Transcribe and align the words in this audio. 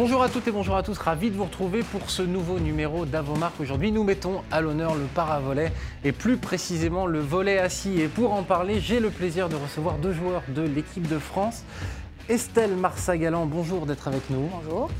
Bonjour 0.00 0.22
à 0.22 0.28
toutes 0.28 0.46
et 0.46 0.52
bonjour 0.52 0.76
à 0.76 0.84
tous, 0.84 0.96
ravi 0.96 1.28
de 1.28 1.34
vous 1.34 1.42
retrouver 1.42 1.82
pour 1.82 2.08
ce 2.08 2.22
nouveau 2.22 2.60
numéro 2.60 3.04
d'Avomarque. 3.04 3.58
Aujourd'hui, 3.58 3.90
nous 3.90 4.04
mettons 4.04 4.42
à 4.52 4.60
l'honneur 4.60 4.94
le 4.94 5.06
paravolet 5.12 5.72
et 6.04 6.12
plus 6.12 6.36
précisément 6.36 7.04
le 7.04 7.18
volet 7.18 7.58
assis. 7.58 8.00
Et 8.00 8.06
pour 8.06 8.32
en 8.32 8.44
parler, 8.44 8.78
j'ai 8.78 9.00
le 9.00 9.10
plaisir 9.10 9.48
de 9.48 9.56
recevoir 9.56 9.98
deux 9.98 10.12
joueurs 10.12 10.44
de 10.50 10.62
l'équipe 10.62 11.08
de 11.08 11.18
France. 11.18 11.64
Estelle 12.28 12.76
Marsagalan, 12.76 13.46
bonjour 13.46 13.86
d'être 13.86 14.06
avec 14.06 14.28
nous. 14.28 14.50
Bonjour. 14.52 14.90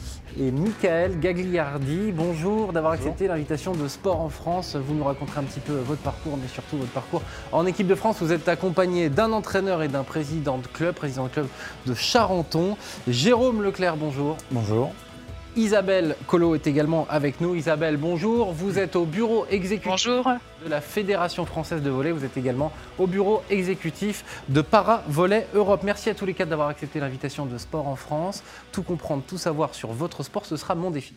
Et 0.41 0.51
Michael 0.51 1.21
Gagliardi, 1.21 2.11
bonjour 2.11 2.73
d'avoir 2.73 2.95
accepté 2.95 3.29
l'invitation 3.29 3.73
de 3.73 3.87
Sport 3.87 4.23
en 4.23 4.31
France. 4.31 4.77
Vous 4.77 4.95
nous 4.95 5.05
raconterez 5.05 5.41
un 5.41 5.43
petit 5.43 5.61
peu 5.61 5.75
votre 5.75 6.01
parcours, 6.01 6.39
mais 6.41 6.49
surtout 6.49 6.79
votre 6.79 6.93
parcours 6.93 7.21
en 7.53 7.67
équipe 7.67 7.87
de 7.87 7.95
France. 7.95 8.17
Vous 8.21 8.33
êtes 8.33 8.49
accompagné 8.49 9.11
d'un 9.11 9.33
entraîneur 9.33 9.83
et 9.83 9.89
d'un 9.89 10.05
président 10.05 10.57
de 10.57 10.67
club, 10.69 10.95
président 10.95 11.25
de 11.25 11.29
club 11.29 11.49
de 11.85 11.93
Charenton. 11.93 12.79
Jérôme 13.07 13.63
Leclerc, 13.63 13.99
bonjour. 13.99 14.39
Bonjour. 14.51 14.95
Isabelle 15.59 16.15
Collot 16.29 16.55
est 16.55 16.69
également 16.69 17.09
avec 17.11 17.41
nous. 17.41 17.57
Isabelle, 17.57 17.97
bonjour. 17.97 18.53
Vous 18.53 18.79
êtes 18.79 18.95
au 18.95 19.05
bureau 19.05 19.45
exécutif 19.51 20.15
de 20.65 20.71
la 20.71 20.81
Fédération 20.81 21.45
française 21.47 21.83
de 21.83 21.91
volley. 21.91 22.13
Vous 22.13 22.25
êtes 22.25 22.37
également 22.37 22.71
au 22.97 23.09
bureau 23.09 23.43
exécutif 23.51 24.25
de 24.49 24.61
Para 24.61 25.03
Volley 25.09 25.49
Europe. 25.55 25.83
Merci 25.83 26.11
à 26.11 26.15
tous 26.15 26.27
les 26.27 26.35
quatre 26.35 26.49
d'avoir 26.49 26.69
accepté 26.69 27.01
l'invitation 27.01 27.45
de 27.45 27.59
Sport 27.59 27.89
en 27.89 27.97
France. 27.97 28.45
Tout 28.71 28.85
comprendre, 28.85 29.25
tout 29.27 29.37
savoir 29.37 29.75
sur 29.75 29.91
votre 29.91 30.23
sport, 30.23 30.47
ce 30.47 30.57
sera 30.57 30.77
mon 30.77 30.93
défi. 30.93 31.15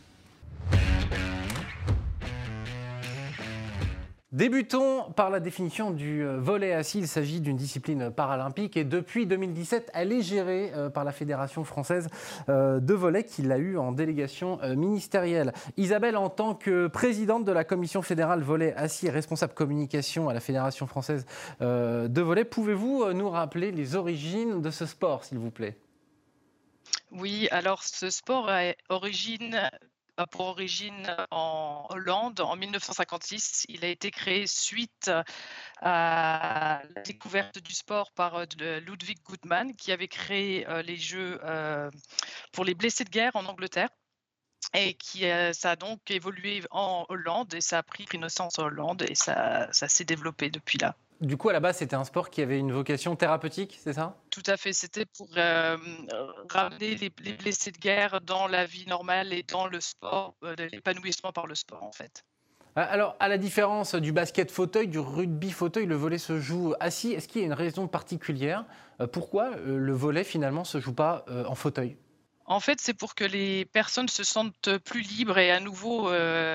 Débutons 4.32 5.12
par 5.12 5.29
la 5.29 5.41
définition 5.41 5.91
du 5.91 6.24
euh, 6.24 6.40
volet 6.40 6.71
assis. 6.71 6.99
Il 6.99 7.07
s'agit 7.10 7.41
d'une 7.41 7.57
discipline 7.57 8.10
paralympique 8.12 8.77
et 8.77 8.85
depuis 8.85 9.26
2017, 9.26 9.91
elle 9.93 10.13
est 10.13 10.21
gérée 10.21 10.71
euh, 10.74 10.90
par 10.90 11.04
la 11.04 11.12
Fédération 11.12 11.65
française 11.65 12.07
euh, 12.48 12.79
de 12.79 12.93
volet 12.93 13.26
qui 13.26 13.41
l'a 13.41 13.57
eu 13.57 13.77
en 13.77 13.91
délégation 13.91 14.59
ministérielle. 14.77 15.52
Isabelle, 15.76 16.15
en 16.15 16.29
tant 16.29 16.55
que 16.55 16.87
présidente 16.87 17.43
de 17.43 17.52
la 17.52 17.65
commission 17.65 18.02
fédérale 18.02 18.41
volet 18.41 18.74
assis 18.76 19.07
et 19.07 19.09
responsable 19.09 19.54
communication 19.54 20.29
à 20.29 20.34
la 20.34 20.40
Fédération 20.40 20.87
française 20.87 21.26
de 21.59 22.21
volet, 22.21 22.46
pouvez-vous 22.46 23.12
nous 23.13 23.29
rappeler 23.29 23.71
les 23.71 23.96
origines 23.96 24.62
de 24.62 24.70
ce 24.70 24.85
sport, 24.85 25.24
s'il 25.24 25.40
vous 25.40 25.52
plaît? 25.52 25.77
Oui, 27.12 27.48
alors 27.52 27.84
ce 27.84 28.09
sport 28.09 28.49
a 28.49 28.74
origine 28.90 29.70
pour 30.27 30.48
origine 30.48 31.16
en 31.32 31.86
Hollande 31.90 32.40
en 32.41 32.55
1956. 32.55 33.66
Il 33.70 33.86
a 33.86 33.88
été 33.88 34.12
créé 34.12 34.48
suite 34.48 35.10
à 35.82 36.82
la 36.84 37.02
découverte 37.04 37.60
du 37.60 37.74
sport 37.74 38.12
par 38.12 38.36
euh, 38.36 38.80
Ludwig 38.82 39.18
Gutmann, 39.27 39.76
qui 39.76 39.92
avait 39.92 40.08
créé 40.08 40.68
euh, 40.68 40.82
les 40.82 40.98
Jeux 40.98 41.40
euh, 41.44 41.90
pour 42.52 42.66
les 42.66 42.74
blessés 42.74 43.04
de 43.04 43.10
guerre 43.10 43.36
en 43.36 43.46
Angleterre 43.46 43.90
et 44.76 44.94
qui 44.94 45.24
ça 45.54 45.72
a 45.72 45.76
donc 45.76 45.99
évolué 46.12 46.62
en 46.70 47.05
Hollande 47.10 47.54
et 47.55 47.62
ça 47.62 47.80
a 47.80 47.84
pris 47.84 48.05
naissance 48.14 48.60
en 48.60 48.66
Hollande 48.66 49.04
et 49.10 49.16
ça, 49.16 49.68
ça 49.74 49.88
s'est 49.90 50.05
développé 50.05 50.49
depuis 50.49 50.77
là. 50.77 50.96
Du 51.22 51.38
coup, 51.38 51.50
à 51.50 51.54
la 51.54 51.60
base, 51.60 51.77
c'était 51.77 51.96
un 51.96 52.04
sport 52.04 52.32
qui 52.32 52.41
avait 52.41 52.58
une 52.58 52.72
vocation 52.72 53.16
thérapeutique, 53.16 53.80
c'est 53.80 53.94
ça? 53.94 54.18
Tout 54.32 54.41
à 54.48 54.58
fait. 54.58 54.74
C'était 54.74 55.05
pour 55.05 55.30
euh, 55.38 55.77
ramener 56.50 56.96
les, 56.96 57.12
blessés 57.12 57.72
de 57.72 57.77
guerre 57.77 58.22
dans 58.22 58.48
la 58.48 58.66
vie 58.66 58.88
normale 58.88 59.32
et 59.32 59.44
dans 59.44 59.68
le 59.68 59.80
sport, 59.80 60.34
euh, 60.44 60.55
l'épanouissement 60.72 61.32
par 61.32 61.46
le 61.46 61.54
sport, 61.54 61.84
en 61.84 61.92
fait. 61.92 62.26
Ah, 62.76 62.82
alors, 62.82 63.16
à 63.20 63.27
la 63.27 63.38
différence 63.38 63.94
du 63.94 64.12
basket 64.12 64.50
fauteuil, 64.50 64.88
du 64.88 64.97
rugby 64.97 65.52
fauteuil, 65.52 65.86
le 65.86 65.94
volet 65.94 66.18
se 66.18 66.40
joue 66.40 66.74
assis. 66.80 67.12
Est-ce 67.12 67.28
qu'il 67.28 67.42
y 67.42 67.44
a 67.44 67.48
une 67.48 67.54
raison 67.54 67.88
particulière 67.88 68.66
euh, 69.00 69.06
Pourquoi 69.06 69.52
le 69.58 69.94
volet 69.94 70.24
finalement 70.24 70.64
se 70.64 70.80
joue 70.80 70.94
pas 70.94 71.26
en 71.28 71.54
fauteuil? 71.54 71.98
En 72.46 72.60
fait, 72.60 72.81
c'est 72.81 72.96
pour 72.96 73.14
que 73.14 73.24
les 73.24 73.66
personnes 73.66 74.10
se 74.10 74.24
sentent 74.24 74.76
plus 74.80 75.02
libres 75.02 75.38
et 75.38 75.52
à 75.52 75.60
nouveau 75.60 76.10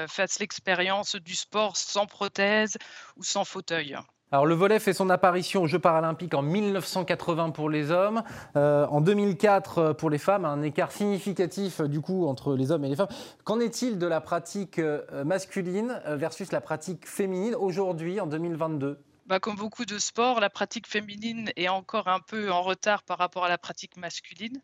fassent 0.09 0.41
l'expérience 0.41 1.15
du 1.15 1.37
sport 1.37 1.77
sans 1.77 2.07
prothèse 2.07 2.77
ou 3.17 3.23
sans 3.23 3.45
fauteuil. 3.45 3.97
Alors 4.33 4.45
le 4.45 4.57
volet 4.57 4.81
fait 4.81 4.93
son 4.93 5.09
apparition 5.09 5.63
aux 5.63 5.67
Jeux 5.69 5.79
paralympiques 5.79 6.35
en 6.35 6.43
1980 6.43 7.51
pour 7.51 7.71
les 7.71 7.93
hommes, 7.93 8.25
euh, 8.57 8.85
en 8.89 9.01
2004 9.01 9.79
euh, 9.79 9.95
pour 9.95 10.11
les 10.11 10.19
femmes, 10.19 10.45
un 10.45 10.63
écart 10.63 10.91
significatif 10.91 11.81
euh, 11.81 11.87
du 11.87 12.01
coup 12.01 12.27
entre 12.27 12.57
les 12.57 12.73
hommes 12.73 12.85
et 12.85 12.89
les 12.89 12.97
femmes. 12.97 13.09
Qu'en 13.45 13.61
est-il 13.61 13.99
de 13.99 14.07
la 14.07 14.21
pratique 14.21 14.81
masculine 15.25 16.01
versus 16.07 16.51
la 16.51 16.61
pratique 16.61 17.07
féminine 17.07 17.55
aujourd'hui 17.55 18.21
en 18.21 18.27
2022 18.27 18.99
bah, 19.27 19.41
comme 19.41 19.57
beaucoup 19.57 19.85
de 19.85 19.99
sports, 19.99 20.39
la 20.39 20.51
pratique 20.51 20.87
féminine 20.87 21.51
est 21.57 21.69
encore 21.69 22.07
un 22.07 22.21
peu 22.21 22.53
en 22.53 22.63
retard 22.63 23.03
par 23.03 23.19
rapport 23.19 23.45
à 23.45 23.49
la 23.49 23.59
pratique 23.59 23.97
masculine 23.97 24.63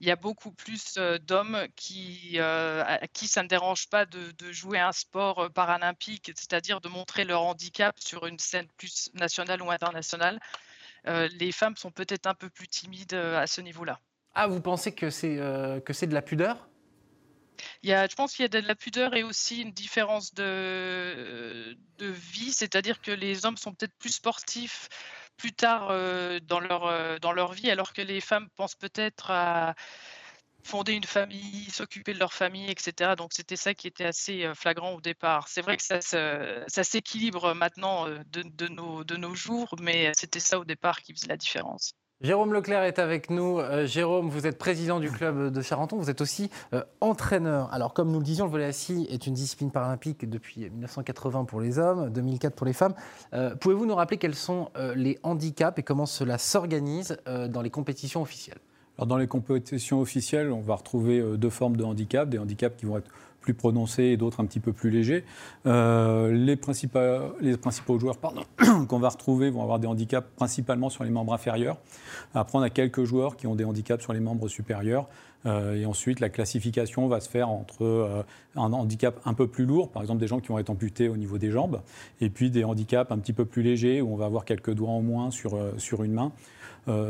il 0.00 0.06
y 0.06 0.10
a 0.10 0.16
beaucoup 0.16 0.52
plus 0.52 0.98
d'hommes 1.22 1.66
qui, 1.74 2.38
à 2.38 3.00
qui 3.12 3.28
ça 3.28 3.42
ne 3.42 3.48
dérange 3.48 3.88
pas 3.88 4.04
de, 4.06 4.52
jouer 4.52 4.78
un 4.78 4.92
sport 4.92 5.50
paralympique, 5.52 6.32
c'est-à-dire 6.36 6.80
de 6.80 6.88
montrer 6.88 7.24
leur 7.24 7.42
handicap 7.42 7.94
sur 7.98 8.26
une 8.26 8.38
scène 8.38 8.66
plus 8.76 9.10
nationale 9.14 9.62
ou 9.62 9.70
internationale. 9.70 10.38
les 11.06 11.52
femmes 11.52 11.76
sont 11.76 11.90
peut-être 11.90 12.26
un 12.26 12.34
peu 12.34 12.50
plus 12.50 12.68
timides 12.68 13.14
à 13.14 13.46
ce 13.46 13.60
niveau-là. 13.60 14.00
Ah, 14.34 14.46
vous 14.46 14.60
pensez 14.60 14.92
que 14.92 15.08
c'est 15.08 15.36
que 15.84 15.92
c'est 15.92 16.06
de 16.06 16.14
la 16.14 16.22
pudeur? 16.22 16.68
Il 17.82 17.90
y 17.90 17.92
a, 17.92 18.06
je 18.08 18.14
pense 18.14 18.34
qu'il 18.34 18.42
y 18.42 18.46
a 18.46 18.48
de 18.48 18.66
la 18.66 18.74
pudeur 18.74 19.14
et 19.14 19.22
aussi 19.22 19.62
une 19.62 19.72
différence 19.72 20.34
de, 20.34 21.76
de 21.98 22.06
vie, 22.06 22.52
c'est-à-dire 22.52 23.00
que 23.00 23.10
les 23.10 23.46
hommes 23.46 23.56
sont 23.56 23.72
peut-être 23.72 23.96
plus 23.98 24.12
sportifs, 24.12 24.88
plus 25.36 25.52
tard 25.52 25.88
euh, 25.90 26.40
dans, 26.40 26.60
leur, 26.60 26.86
euh, 26.86 27.18
dans 27.18 27.32
leur 27.32 27.52
vie, 27.52 27.70
alors 27.70 27.92
que 27.92 28.02
les 28.02 28.20
femmes 28.20 28.48
pensent 28.56 28.74
peut-être 28.74 29.30
à 29.30 29.74
fonder 30.62 30.94
une 30.94 31.04
famille, 31.04 31.70
s'occuper 31.70 32.12
de 32.12 32.18
leur 32.18 32.32
famille, 32.32 32.70
etc. 32.70 33.14
Donc 33.16 33.32
c'était 33.32 33.56
ça 33.56 33.74
qui 33.74 33.86
était 33.86 34.04
assez 34.04 34.44
euh, 34.44 34.54
flagrant 34.54 34.94
au 34.94 35.00
départ. 35.00 35.48
C'est 35.48 35.62
vrai 35.62 35.76
que 35.76 35.82
ça, 35.82 36.84
s'équilibre 36.84 37.54
maintenant 37.54 38.08
de, 38.08 38.42
de, 38.42 38.68
nos, 38.68 39.04
de 39.04 39.16
nos 39.16 39.34
jours, 39.34 39.74
mais 39.80 40.12
c'était 40.16 40.40
ça 40.40 40.58
au 40.58 40.64
départ 40.64 41.02
qui 41.02 41.14
faisait 41.14 41.28
la 41.28 41.36
différence. 41.36 41.94
Jérôme 42.22 42.54
Leclerc 42.54 42.82
est 42.84 42.98
avec 42.98 43.28
nous. 43.28 43.58
Euh, 43.58 43.84
Jérôme, 43.84 44.30
vous 44.30 44.46
êtes 44.46 44.56
président 44.56 45.00
du 45.00 45.10
club 45.10 45.52
de 45.52 45.60
Charenton, 45.60 45.98
vous 45.98 46.08
êtes 46.08 46.22
aussi 46.22 46.48
euh, 46.72 46.82
entraîneur. 47.02 47.70
Alors, 47.74 47.92
comme 47.92 48.10
nous 48.10 48.20
le 48.20 48.24
disions, 48.24 48.46
le 48.46 48.50
volley 48.50 48.64
assis 48.64 49.06
est 49.10 49.26
une 49.26 49.34
discipline 49.34 49.70
paralympique 49.70 50.26
depuis 50.26 50.60
1980 50.62 51.44
pour 51.44 51.60
les 51.60 51.78
hommes, 51.78 52.08
2004 52.08 52.54
pour 52.54 52.66
les 52.66 52.72
femmes. 52.72 52.94
Euh, 53.34 53.54
pouvez-vous 53.54 53.84
nous 53.84 53.94
rappeler 53.94 54.16
quels 54.16 54.34
sont 54.34 54.70
les 54.94 55.18
handicaps 55.24 55.78
et 55.78 55.82
comment 55.82 56.06
cela 56.06 56.38
s'organise 56.38 57.18
dans 57.26 57.60
les 57.60 57.70
compétitions 57.70 58.22
officielles? 58.22 58.58
Alors, 58.96 59.08
dans 59.08 59.18
les 59.18 59.26
compétitions 59.26 60.00
officielles, 60.00 60.50
on 60.50 60.62
va 60.62 60.76
retrouver 60.76 61.22
deux 61.36 61.50
formes 61.50 61.76
de 61.76 61.84
handicap, 61.84 62.30
des 62.30 62.38
handicaps 62.38 62.78
qui 62.78 62.86
vont 62.86 62.96
être 62.96 63.10
plus 63.46 63.54
prononcés 63.54 64.02
et 64.02 64.16
d'autres 64.16 64.40
un 64.40 64.44
petit 64.44 64.58
peu 64.58 64.72
plus 64.72 64.90
légers. 64.90 65.24
Euh, 65.66 66.32
les, 66.32 66.56
principaux, 66.56 66.98
les 67.40 67.56
principaux 67.56 67.96
joueurs 67.96 68.16
qu'on 68.88 68.98
va 68.98 69.08
retrouver 69.08 69.50
vont 69.50 69.62
avoir 69.62 69.78
des 69.78 69.86
handicaps 69.86 70.26
principalement 70.34 70.90
sur 70.90 71.04
les 71.04 71.10
membres 71.10 71.32
inférieurs. 71.32 71.78
Après, 72.34 72.58
on 72.58 72.62
a 72.62 72.70
quelques 72.70 73.04
joueurs 73.04 73.36
qui 73.36 73.46
ont 73.46 73.54
des 73.54 73.64
handicaps 73.64 74.02
sur 74.02 74.12
les 74.12 74.18
membres 74.18 74.48
supérieurs. 74.48 75.06
Euh, 75.46 75.80
et 75.80 75.86
ensuite, 75.86 76.18
la 76.18 76.28
classification 76.28 77.06
va 77.06 77.20
se 77.20 77.28
faire 77.28 77.48
entre 77.48 77.84
euh, 77.84 78.24
un 78.56 78.72
handicap 78.72 79.20
un 79.24 79.32
peu 79.32 79.46
plus 79.46 79.64
lourd, 79.64 79.92
par 79.92 80.02
exemple 80.02 80.18
des 80.18 80.26
gens 80.26 80.40
qui 80.40 80.48
vont 80.48 80.58
être 80.58 80.70
amputés 80.70 81.08
au 81.08 81.16
niveau 81.16 81.38
des 81.38 81.52
jambes, 81.52 81.82
et 82.20 82.30
puis 82.30 82.50
des 82.50 82.64
handicaps 82.64 83.12
un 83.12 83.18
petit 83.18 83.32
peu 83.32 83.44
plus 83.44 83.62
légers 83.62 84.00
où 84.00 84.12
on 84.12 84.16
va 84.16 84.24
avoir 84.24 84.44
quelques 84.44 84.74
doigts 84.74 84.90
en 84.90 85.02
moins 85.02 85.30
sur, 85.30 85.54
une 86.02 86.12
main. 86.12 86.32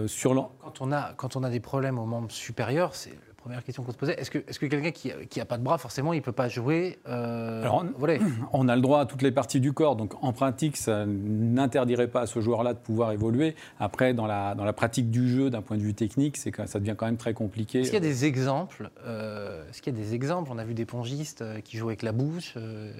sur 0.06 0.50
quand, 0.60 0.82
on 0.82 0.92
a, 0.92 1.14
quand 1.14 1.36
on 1.36 1.44
a 1.44 1.48
des 1.48 1.60
problèmes 1.60 1.98
aux 1.98 2.04
membres 2.04 2.30
supérieurs, 2.30 2.94
c'est 2.94 3.14
première 3.46 3.62
question 3.62 3.84
qu'on 3.84 3.92
se 3.92 3.96
posait. 3.96 4.20
Est-ce 4.20 4.28
que, 4.28 4.38
est 4.38 4.58
que 4.58 4.66
quelqu'un 4.66 4.90
qui 4.90 5.38
n'a 5.38 5.44
pas 5.44 5.56
de 5.56 5.62
bras, 5.62 5.78
forcément, 5.78 6.12
il 6.12 6.16
ne 6.16 6.22
peut 6.22 6.32
pas 6.32 6.48
jouer 6.48 6.98
euh, 7.08 7.62
Alors, 7.62 7.84
on, 8.52 8.68
a 8.68 8.74
le 8.74 8.82
droit 8.82 9.00
à 9.00 9.06
toutes 9.06 9.22
les 9.22 9.30
parties 9.30 9.60
du 9.60 9.72
corps. 9.72 9.94
Donc, 9.94 10.14
en 10.20 10.32
pratique, 10.32 10.76
ça 10.76 11.06
n'interdirait 11.06 12.08
pas 12.08 12.22
à 12.22 12.26
ce 12.26 12.40
joueur-là 12.40 12.74
de 12.74 12.78
pouvoir 12.80 13.12
évoluer. 13.12 13.54
Après, 13.78 14.14
dans 14.14 14.26
la, 14.26 14.56
dans 14.56 14.64
la 14.64 14.72
pratique 14.72 15.12
du 15.12 15.28
jeu, 15.28 15.48
d'un 15.48 15.62
point 15.62 15.76
de 15.76 15.82
vue 15.82 15.94
technique, 15.94 16.36
c'est 16.36 16.50
que 16.50 16.66
ça 16.66 16.80
devient 16.80 16.96
quand 16.98 17.06
même 17.06 17.18
très 17.18 17.34
compliqué. 17.34 17.82
Est-ce 17.82 17.90
qu'il 17.90 18.02
y 18.02 18.04
a 18.04 18.08
des 18.08 18.24
exemples 18.24 18.90
euh, 19.06 19.62
Est-ce 19.70 19.80
qu'il 19.80 19.96
y 19.96 19.96
a 19.96 20.02
des 20.02 20.14
exemples? 20.14 20.50
On 20.52 20.58
a 20.58 20.64
vu 20.64 20.74
des 20.74 20.84
pongistes 20.84 21.42
euh, 21.42 21.60
qui 21.60 21.76
jouent 21.76 21.88
avec 21.88 22.02
la 22.02 22.10
bouche. 22.10 22.54
Euh, 22.56 22.90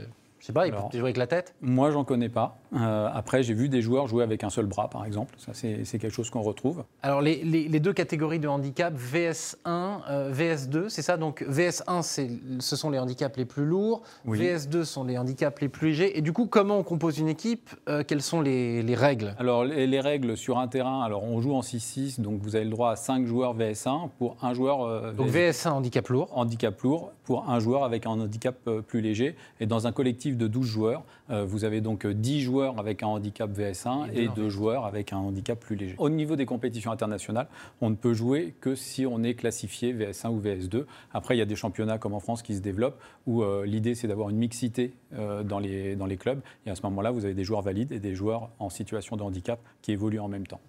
je 0.47 0.53
sais 0.53 0.55
pas, 0.55 0.69
il 0.69 0.73
peut 0.73 0.79
jouer 0.93 1.01
avec 1.01 1.17
la 1.17 1.27
tête 1.27 1.57
Moi, 1.61 1.91
j'en 1.91 2.05
connais 2.05 2.29
pas. 2.29 2.57
Euh, 2.73 3.09
après, 3.13 3.43
j'ai 3.43 3.53
vu 3.53 3.69
des 3.69 3.83
joueurs 3.83 4.07
jouer 4.07 4.23
avec 4.23 4.45
un 4.45 4.49
seul 4.51 4.67
bras, 4.67 4.89
par 4.89 5.05
exemple. 5.05 5.35
Ça, 5.39 5.51
c'est 5.55 5.83
quelque 5.99 6.11
chose 6.11 6.31
qu'on 6.31 6.43
retrouve. 6.43 6.85
Alors, 7.03 7.21
les, 7.21 7.43
les, 7.43 7.81
deux 7.81 7.93
catégories 7.93 8.39
de 8.39 8.47
handicap, 8.47 8.95
VS1, 8.95 9.57
euh, 10.09 10.33
VS2, 10.33 10.89
c'est 10.89 11.03
ça? 11.03 11.17
Donc, 11.17 11.43
VS1, 11.43 12.61
ce 12.61 12.77
sont 12.77 12.91
les 12.91 13.01
handicaps 13.01 13.37
les 13.37 13.45
plus 13.45 13.65
lourds. 13.65 14.05
VS2 14.29 14.85
sont 14.85 15.03
les 15.03 15.19
handicaps 15.19 15.61
les 15.61 15.69
plus 15.69 15.89
légers. 15.89 16.17
Et 16.17 16.21
du 16.21 16.33
coup, 16.33 16.47
comment 16.47 16.79
on 16.79 16.85
compose 16.85 17.19
une 17.19 17.29
équipe? 17.29 17.71
Euh, 17.89 18.05
Quelles 18.07 18.23
sont 18.23 18.41
les, 18.41 18.85
les 18.85 18.95
règles? 18.95 19.35
Alors, 19.41 19.65
les, 19.65 20.01
règles 20.01 20.37
sur 20.37 20.59
un 20.59 20.69
terrain, 20.69 21.03
alors 21.03 21.25
on 21.25 21.41
joue 21.41 21.55
en 21.55 21.63
6-6, 21.63 22.21
donc 22.21 22.41
vous 22.41 22.55
avez 22.55 22.67
le 22.67 22.71
droit 22.71 22.93
à 22.93 22.97
5 22.97 23.27
joueurs 23.27 23.57
VS1 23.57 24.11
pour 24.17 24.37
un 24.43 24.55
joueur. 24.55 25.13
donc, 25.13 25.27
VS1, 25.27 25.71
handicap 25.71 26.07
lourd. 26.07 26.29
Handicap 26.33 26.81
lourd 26.83 27.11
pour 27.27 27.51
un 27.51 27.61
joueur 27.61 27.85
avec 27.85 28.07
un 28.07 28.11
handicap 28.11 28.57
plus 28.87 29.03
léger. 29.03 29.37
Et 29.61 29.67
dans 29.67 29.87
un 29.87 29.93
collectif 29.93 30.39
de 30.39 30.47
12 30.47 30.67
joueurs. 30.67 31.05
vous 31.29 31.65
avez 31.65 31.81
donc 31.81 32.07
10 32.07 32.41
joueurs 32.41 32.79
avec 32.79 33.03
un 33.03 33.09
handicap 33.09 33.51
VS1 33.51 34.11
et, 34.15 34.29
2 34.29 34.49
joueurs 34.49 34.87
avec 34.87 35.13
un 35.13 35.19
handicap 35.19 35.59
plus 35.59 35.77
léger. 35.77 35.95
Au 35.99 36.09
niveau 36.09 36.37
des 36.37 36.47
compétitions 36.47 36.93
internationales, 36.93 37.49
on 37.81 37.91
ne 37.91 37.97
peut 37.97 38.15
jouer 38.15 38.55
que 38.61 38.75
si 38.75 39.05
on 39.05 39.23
est 39.23 39.35
classifié 39.35 39.93
VS1 39.93 40.29
ou 40.29 40.41
VS2. 40.41 40.85
Après, 41.13 41.37
il 41.37 41.39
y 41.39 41.43
a 41.43 41.47
des 41.47 41.57
championnats 41.57 41.99
comme 41.99 42.15
en 42.15 42.21
France 42.21 42.43
qui 42.43 42.55
se 42.55 42.61
développent 42.61 43.01
où 43.27 43.45
l'idée 43.65 43.95
c'est 43.95 44.09
d'avoir 44.09 44.31
une 44.31 44.39
mixité 44.39 44.95
dans, 45.45 45.59
les, 45.59 45.97
dans 45.97 46.07
les 46.07 46.17
clubs. 46.17 46.41
Et 46.65 46.71
à 46.71 46.77
ce 46.77 46.83
moment-là, 46.83 47.11
vous 47.11 47.25
avez 47.25 47.35
des 47.35 47.45
joueurs 47.45 47.63
valides 47.63 47.93
et 47.93 47.99
des 47.99 48.15
joueurs 48.15 48.51
en 48.59 48.71
situation 48.71 49.17
de 49.17 49.23
handicap 49.23 49.61
qui 49.83 49.93
évoluent 49.93 50.21
en 50.21 50.29
même 50.29 50.47
temps. 50.47 50.61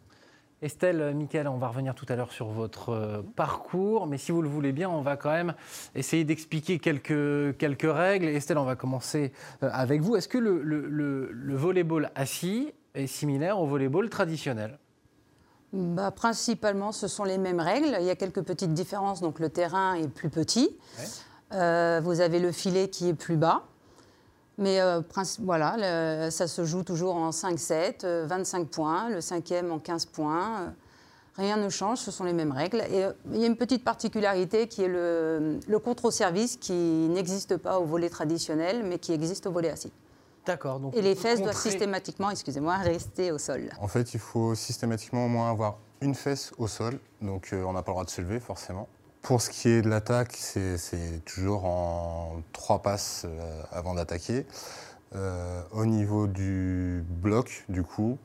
Estelle, 0.64 1.14
Michael, 1.14 1.48
on 1.48 1.58
va 1.58 1.68
revenir 1.68 1.94
tout 1.94 2.08
à 2.10 2.16
l'heure 2.16 2.32
sur 2.32 2.48
votre 2.48 2.90
euh, 2.90 3.22
parcours, 3.36 4.08
mais 4.08 4.18
si 4.18 4.32
vous 4.32 4.42
le 4.42 4.50
voulez 4.50 4.72
bien, 4.72 4.90
on 4.90 5.02
va 5.02 5.16
quand 5.16 5.30
même 5.30 5.54
essayer 5.94 6.24
d'expliquer 6.24 6.80
quelques, 6.80 7.56
quelques 7.58 7.92
règles. 7.92 8.26
Estelle, 8.26 8.58
on 8.58 8.66
va 8.66 8.76
commencer 8.76 9.34
euh, 9.62 9.70
avec 9.72 10.02
vous. 10.02 10.16
Est-ce 10.16 10.28
que 10.28 10.40
le, 10.40 10.64
le, 10.64 11.56
volleyball 11.56 12.10
assis 12.16 12.74
est 12.96 13.06
similaire 13.06 13.60
au 13.60 13.68
volleyball 13.68 14.10
traditionnel? 14.10 14.80
Bah, 15.74 16.10
Principalement, 16.10 16.92
ce 16.92 17.08
sont 17.08 17.24
les 17.24 17.38
mêmes 17.38 17.60
règles. 17.60 17.96
Il 18.00 18.06
y 18.06 18.10
a 18.10 18.16
quelques 18.16 18.42
petites 18.42 18.74
différences, 18.74 19.22
donc 19.22 19.40
le 19.40 19.50
terrain 19.50 19.94
est 19.94 20.08
plus 20.08 20.30
petit. 20.30 20.76
Euh, 21.54 22.02
vous 22.04 22.20
avez 22.20 22.40
le 22.40 22.52
filet 22.52 22.90
qui 22.90 23.10
est 23.10 23.14
plus 23.14 23.38
bas. 23.38 23.64
Mais 24.58 24.82
euh, 24.82 25.02
voilà, 25.40 26.32
ça 26.32 26.48
se 26.48 26.66
joue 26.66 26.84
toujours 26.84 27.16
en 27.16 27.30
5-7, 27.30 28.26
25 28.26 28.60
euh, 28.60 28.66
points, 28.66 29.10
le 29.10 29.22
cinquième 29.22 29.72
en 29.72 29.78
15 29.78 30.06
points. 30.08 30.62
Euh, 30.62 30.70
rien 31.36 31.58
ne 31.58 31.70
change, 31.70 32.00
ce 32.00 32.10
sont 32.10 32.24
les 32.24 32.34
mêmes 32.34 32.52
règles. 32.52 32.82
Et 32.90 33.06
il 33.32 33.40
y 33.40 33.44
a 33.44 33.48
une 33.48 33.56
petite 33.56 33.84
particularité 33.84 34.68
qui 34.68 34.84
est 34.84 34.88
le, 34.88 35.60
le 35.68 35.80
contre-service 35.80 36.58
qui 36.58 36.74
n'existe 36.74 37.58
pas 37.58 37.80
au 37.80 37.86
volet 37.86 38.10
traditionnel, 38.10 38.84
mais 38.84 38.98
qui 38.98 39.14
existe 39.14 39.46
au 39.46 39.52
volet 39.52 39.70
assis. 39.70 39.94
D'accord. 40.48 40.82
Et 40.94 41.02
les 41.02 41.14
fesses 41.14 41.42
doivent 41.42 41.56
systématiquement, 41.56 42.32
excusez-moi, 42.32 42.78
rester 42.78 43.32
au 43.32 43.38
sol. 43.38 43.70
En 43.80 43.88
fait, 43.88 44.14
il 44.14 44.20
faut 44.20 44.56
systématiquement 44.56 45.26
au 45.26 45.28
moins 45.28 45.52
avoir 45.52 45.78
une 46.02 46.16
fesse 46.16 46.52
au 46.58 46.68
sol, 46.68 47.00
donc 47.22 47.54
on 47.54 47.74
n'a 47.74 47.84
pas 47.84 47.92
le 47.92 47.96
droit 47.96 48.06
de 48.06 48.10
se 48.10 48.22
lever 48.22 48.40
forcément. 48.40 48.88
Pour 49.22 49.42
ce 49.42 49.50
qui 49.50 49.70
est 49.70 49.82
de 49.82 49.90
l'attaque, 49.90 50.36
c'est 50.38 51.26
toujours 51.26 51.66
en 51.66 52.42
trois 52.54 52.82
passes 52.82 53.26
euh, 53.26 53.62
avant 53.72 53.94
d'attaquer. 53.94 54.46
Euh, 55.16 55.62
au 55.72 55.86
niveau 55.86 56.28
du 56.28 57.04
bloc, 57.10 57.66
du 57.68 57.84
coup, 57.84 58.18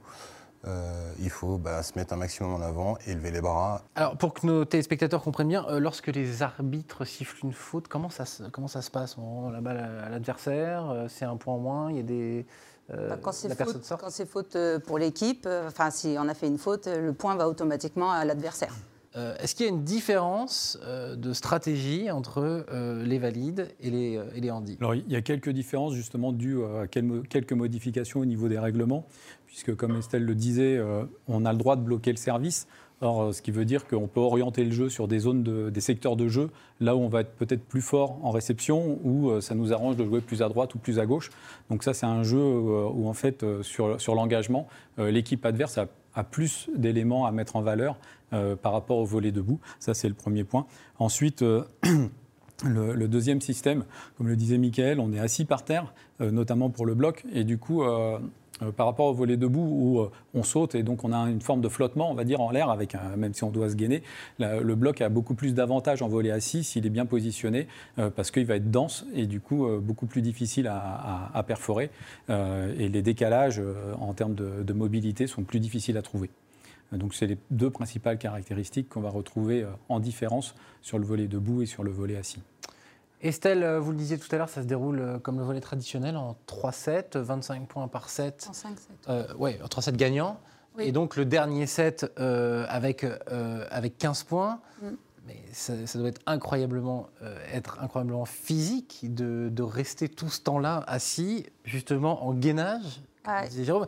euh, 0.65 1.13
il 1.19 1.31
faut 1.31 1.59
bah, 1.59 1.83
se 1.83 1.99
mettre 1.99 2.13
un 2.13 2.17
maximum 2.17 2.55
en 2.55 2.61
avant 2.61 2.99
et 3.07 3.15
lever 3.15 3.33
les 3.33 3.41
bras. 3.41 3.83
Alors, 3.97 4.17
pour 4.17 4.33
que 4.33 4.47
nos 4.47 4.65
téléspectateurs 4.65 5.23
comprennent 5.23 5.49
bien, 5.49 5.67
lorsque 5.81 6.09
les 6.09 6.43
arbitres 6.43 7.05
sifflent 7.05 7.47
une 7.47 7.53
faute, 7.53 7.89
comment 7.89 8.11
ça, 8.11 8.25
comment 8.53 8.69
ça 8.69 8.83
se 8.83 8.91
passe? 8.91 9.19
On 9.19 9.23
rend 9.23 9.51
la 9.51 9.61
balle 9.61 9.79
à 9.79 10.09
l'adversaire 10.09 11.07
C'est 11.09 11.25
un 11.25 11.37
point 11.37 11.55
en 11.55 11.59
moins 11.59 11.91
Il 11.91 11.97
y 11.97 12.01
a 12.01 12.05
des. 12.05 12.47
Bah, 12.89 13.17
quand 13.21 13.33
c'est 13.33 13.49
faute, 13.57 13.85
faute, 14.27 14.57
pour 14.87 14.99
l'équipe, 14.99 15.49
enfin 15.67 15.91
si 15.91 16.17
on 16.19 16.29
a 16.29 16.35
fait 16.35 16.47
une 16.47 16.59
faute, 16.59 16.87
le 16.87 17.13
point 17.13 17.37
va 17.37 17.49
automatiquement 17.49 18.13
à 18.13 18.25
l'adversaire. 18.25 18.75
Euh, 19.15 19.35
est-ce 19.41 19.55
qu'il 19.55 19.67
y 19.67 19.69
a 19.69 19.73
une 19.73 19.85
différence 19.85 20.79
euh, 20.85 21.17
de 21.17 21.33
stratégie 21.33 22.11
entre 22.11 22.65
euh, 22.73 23.05
les 23.05 23.19
valides 23.19 23.69
et 23.81 23.91
les, 23.91 24.21
et 24.35 24.51
handis 24.51 24.79
Alors, 24.81 24.95
il 24.95 25.11
y 25.11 25.17
a 25.17 25.21
quelques 25.21 25.51
différences 25.51 25.95
justement 25.95 26.33
dues 26.33 26.63
à 26.65 26.87
quelques 26.87 27.53
modifications 27.53 28.21
au 28.21 28.25
niveau 28.25 28.49
des 28.49 28.59
règlements, 28.59 29.07
puisque 29.47 29.75
comme 29.75 29.97
Estelle 29.97 30.25
le 30.25 30.35
disait, 30.35 30.81
on 31.29 31.45
a 31.45 31.53
le 31.53 31.59
droit 31.59 31.77
de 31.77 31.83
bloquer 31.83 32.11
le 32.11 32.17
service. 32.17 32.67
Or, 33.01 33.35
ce 33.35 33.43
qui 33.43 33.51
veut 33.51 33.65
dire 33.65 33.89
qu'on 33.89 34.07
peut 34.07 34.21
orienter 34.21 34.65
le 34.65 34.71
jeu 34.71 34.89
sur 34.89 35.09
des 35.09 35.19
zones, 35.19 35.71
des 35.71 35.81
secteurs 35.81 36.15
de 36.15 36.29
jeu, 36.29 36.51
là 36.81 36.95
où 36.95 37.01
on 37.01 37.09
va 37.09 37.23
être 37.23 37.33
peut-être 37.33 37.65
plus 37.65 37.81
fort 37.81 38.19
en 38.23 38.31
réception, 38.31 39.01
ou 39.05 39.41
ça 39.41 39.57
nous 39.57 39.73
arrange 39.73 39.97
de 39.97 40.05
jouer 40.05 40.21
plus 40.21 40.41
à 40.41 40.49
droite 40.49 40.75
ou 40.75 40.79
plus 40.79 41.01
à 41.01 41.07
gauche. 41.07 41.31
Donc 41.69 41.83
ça, 41.83 41.95
c'est 41.95 42.07
un 42.07 42.23
jeu 42.23 42.41
où 42.41 43.09
en 43.09 43.15
fait, 43.15 43.45
sur, 43.63 44.01
sur 44.01 44.15
l'engagement, 44.15 44.69
l'équipe 44.99 45.45
adverse 45.45 45.79
a 45.79 45.87
a 46.15 46.25
plus 46.25 46.69
d'éléments 46.75 47.27
à 47.27 47.33
mettre 47.33 47.57
en 47.57 47.63
valeur 47.63 47.97
euh, 48.33 48.57
par 48.57 48.73
rapport 48.73 48.99
au 48.99 49.05
volet 49.05 49.33
debout. 49.33 49.61
Ça, 49.79 49.95
c'est 49.95 50.09
le 50.09 50.15
premier 50.15 50.45
point. 50.45 50.67
Ensuite, 50.99 51.43
euh, 51.43 51.65
le, 52.65 53.07
deuxième 53.07 53.41
système, 53.41 53.85
comme 54.17 54.29
le 54.29 54.37
disait 54.37 54.59
Michael, 54.59 55.01
on 55.01 55.13
est 55.13 55.19
assis 55.19 55.45
par 55.45 55.65
terre, 55.65 55.93
euh, 56.21 56.31
notamment 56.31 56.71
pour 56.71 56.87
le 56.87 56.95
bloc, 56.95 57.25
et 57.33 57.45
du 57.45 57.59
coup, 57.59 57.83
par 58.77 58.87
rapport 58.87 59.07
au 59.07 59.13
volet 59.13 59.37
debout 59.37 59.61
où 59.61 60.09
on 60.35 60.43
saute 60.43 60.75
et 60.75 60.83
donc 60.83 61.05
on 61.05 61.13
a 61.13 61.19
une 61.29 61.41
forme 61.41 61.61
de 61.61 61.69
flottement, 61.69 62.11
on 62.11 62.15
va 62.15 62.25
dire, 62.25 62.41
en 62.41 62.51
l'air, 62.51 62.71
avec 62.71 62.97
même 63.17 63.35
si 63.35 63.45
on 63.45 63.51
doit 63.51 63.71
se 63.71 63.75
gainer, 63.75 64.03
le 64.39 64.75
bloc 64.75 65.01
a 65.01 65.09
beaucoup 65.09 65.35
plus 65.35 65.55
d'avantages 65.55 66.03
en 66.03 66.09
volet 66.09 66.31
assis 66.31 66.65
s'il 66.65 66.87
est 66.87 66.91
bien 66.91 67.07
positionné, 67.07 67.67
parce 68.17 68.31
qu'il 68.31 68.47
va 68.47 68.57
être 68.57 68.71
dense 68.71 69.07
et 69.15 69.27
du 69.27 69.41
coup 69.41 69.67
beaucoup 69.81 70.07
plus 70.07 70.23
difficile 70.23 70.69
à, 70.69 71.43
perforer, 71.47 71.91
et 72.29 72.89
les 72.89 73.03
décalages 73.03 73.61
en 74.01 74.13
termes 74.15 74.35
de 74.35 74.73
mobilité 74.73 75.27
sont 75.27 75.43
plus 75.43 75.61
difficiles 75.61 75.97
à 75.97 76.03
trouver. 76.03 76.31
Donc 76.99 77.15
c'est 77.15 77.27
les 77.27 77.39
deux 77.51 77.71
principales 77.71 78.19
caractéristiques 78.19 78.89
qu'on 78.89 79.01
va 79.01 79.11
retrouver 79.11 79.63
euh, 79.63 79.71
en 79.89 80.01
différence 80.01 80.55
sur 80.83 80.99
le 80.99 81.05
volet 81.05 81.27
debout 81.27 81.63
et 81.63 81.67
sur 81.67 81.83
le 81.83 81.91
volet 81.91 82.17
assis. 82.17 82.43
Estelle, 83.23 83.63
euh, 83.63 83.79
vous 83.79 83.93
le 83.93 83.97
disiez 83.97 84.19
tout 84.19 84.29
à 84.33 84.39
l'heure, 84.39 84.49
ça 84.49 84.63
se 84.63 84.67
déroule 84.67 85.01
euh, 85.01 85.19
comme 85.19 85.39
le 85.39 85.45
volet 85.45 85.61
traditionnel 85.61 86.17
en 86.17 86.37
3-7, 86.49 87.19
25 87.19 87.69
points 87.69 87.89
par 87.89 88.09
set. 88.09 88.49
En 88.49 88.53
5-7. 88.53 88.77
Euh, 89.09 89.25
oui, 89.39 89.57
en 89.63 89.67
3-7 89.67 89.93
gagnants. 89.97 90.39
Et 90.79 90.91
donc 90.91 91.17
le 91.17 91.27
dernier 91.27 91.67
set 91.67 92.11
avec, 92.17 93.05
avec 93.71 93.99
15 93.99 94.23
points. 94.23 94.61
Mm. 94.81 94.87
Mais 95.27 95.37
ça, 95.53 95.75
doit 95.99 96.09
être 96.09 96.23
incroyablement, 96.25 97.11
être 97.53 97.79
incroyablement 97.83 98.25
physique 98.25 99.01
de, 99.03 99.51
de 99.53 99.63
rester 99.63 100.09
tout 100.09 100.31
ce 100.31 100.41
temps-là 100.41 100.83
assis, 100.87 101.45
justement 101.65 102.27
en 102.27 102.33
gainage 102.33 103.03
Jérôme, 103.51 103.87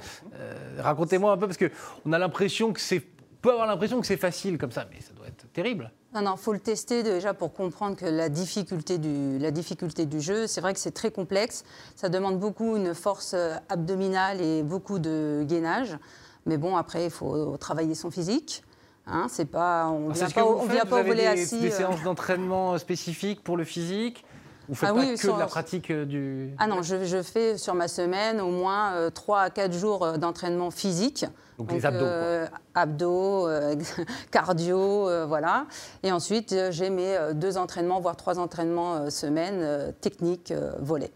racontez-moi 0.79 1.33
un 1.33 1.37
peu, 1.39 1.49
parce 1.49 1.59
qu'on 1.59 2.13
a 2.13 2.19
l'impression 2.19 2.73
que 2.73 2.81
c'est 2.81 3.03
peut 3.45 3.53
avoir 3.53 3.67
l'impression 3.67 4.01
que 4.01 4.07
c'est 4.07 4.17
facile 4.17 4.57
comme 4.57 4.73
ça, 4.73 4.87
mais 4.91 5.03
ça 5.03 5.13
doit 5.13 5.27
être 5.27 5.53
terrible. 5.53 5.93
Non, 6.15 6.23
non, 6.23 6.37
faut 6.37 6.53
le 6.53 6.61
tester 6.61 7.03
déjà 7.03 7.35
pour 7.35 7.53
comprendre 7.53 7.97
que 7.97 8.07
la 8.07 8.29
difficulté 8.29 8.99
du, 8.99 9.39
la 9.41 9.51
difficulté 9.51 10.07
du 10.07 10.21
jeu, 10.21 10.47
c'est 10.47 10.61
vrai 10.61 10.73
que 10.73 10.79
c'est 10.79 10.93
très 10.93 11.11
complexe. 11.11 11.65
Ça 11.97 12.09
demande 12.09 12.39
beaucoup 12.39 12.77
une 12.77 12.95
force 12.95 13.33
euh, 13.35 13.57
abdominale 13.69 14.41
et 14.41 14.63
beaucoup 14.63 15.01
de 15.01 15.45
gainage. 15.45 15.99
Mais 16.47 16.57
bon, 16.57 16.77
après, 16.77 17.07
il 17.07 17.11
faut 17.11 17.57
travailler 17.57 17.97
son 17.97 18.13
physique. 18.13 18.63
Hein, 19.07 19.27
c'est 19.29 19.45
pas, 19.45 19.89
on 19.89 20.11
ne 20.11 20.15
vient 20.15 20.31
pas, 20.31 20.47
on 20.47 20.67
vient 20.67 20.85
pas 20.85 21.01
au 21.01 21.05
volet 21.05 21.27
assis. 21.27 21.59
Des 21.59 21.73
euh. 21.73 21.77
séances 21.77 22.03
d'entraînement 22.05 22.79
spécifiques 22.79 23.43
pour 23.43 23.57
le 23.57 23.65
physique 23.65 24.25
vous 24.69 24.75
faites 24.75 24.91
ah 24.91 24.95
pas 24.95 25.05
que 25.05 25.27
de 25.35 25.39
la 25.39 25.47
pratique 25.47 25.91
euh, 25.91 26.05
du... 26.05 26.55
Ah 26.59 26.67
non, 26.67 26.83
je, 26.83 27.23
fais 27.23 27.59
sur 27.59 27.75
ma 27.75 27.89
semaine 27.89 28.41
au 28.41 28.51
moins 28.51 28.95
euh, 28.95 29.11
3 29.11 29.41
à 29.41 29.51
4 29.51 29.73
jours 29.73 30.05
euh, 30.05 30.17
d'entraînement 30.17 30.71
physique. 30.71 31.27
Donc, 31.59 31.71
les 31.71 31.85
abdos 31.85 32.05
euh, 32.05 32.47
Abdos, 32.75 33.49
cardio, 34.31 35.27
voilà. 35.27 35.67
Et 36.03 36.11
ensuite, 36.11 36.55
j'ai 36.71 36.91
mes 36.91 37.17
deux 37.35 37.57
entraînements, 37.59 38.01
voire 38.01 38.17
trois 38.17 38.41
entraînements 38.41 39.09
semaine, 39.11 39.93
technique, 40.01 40.53
volet. 40.81 41.13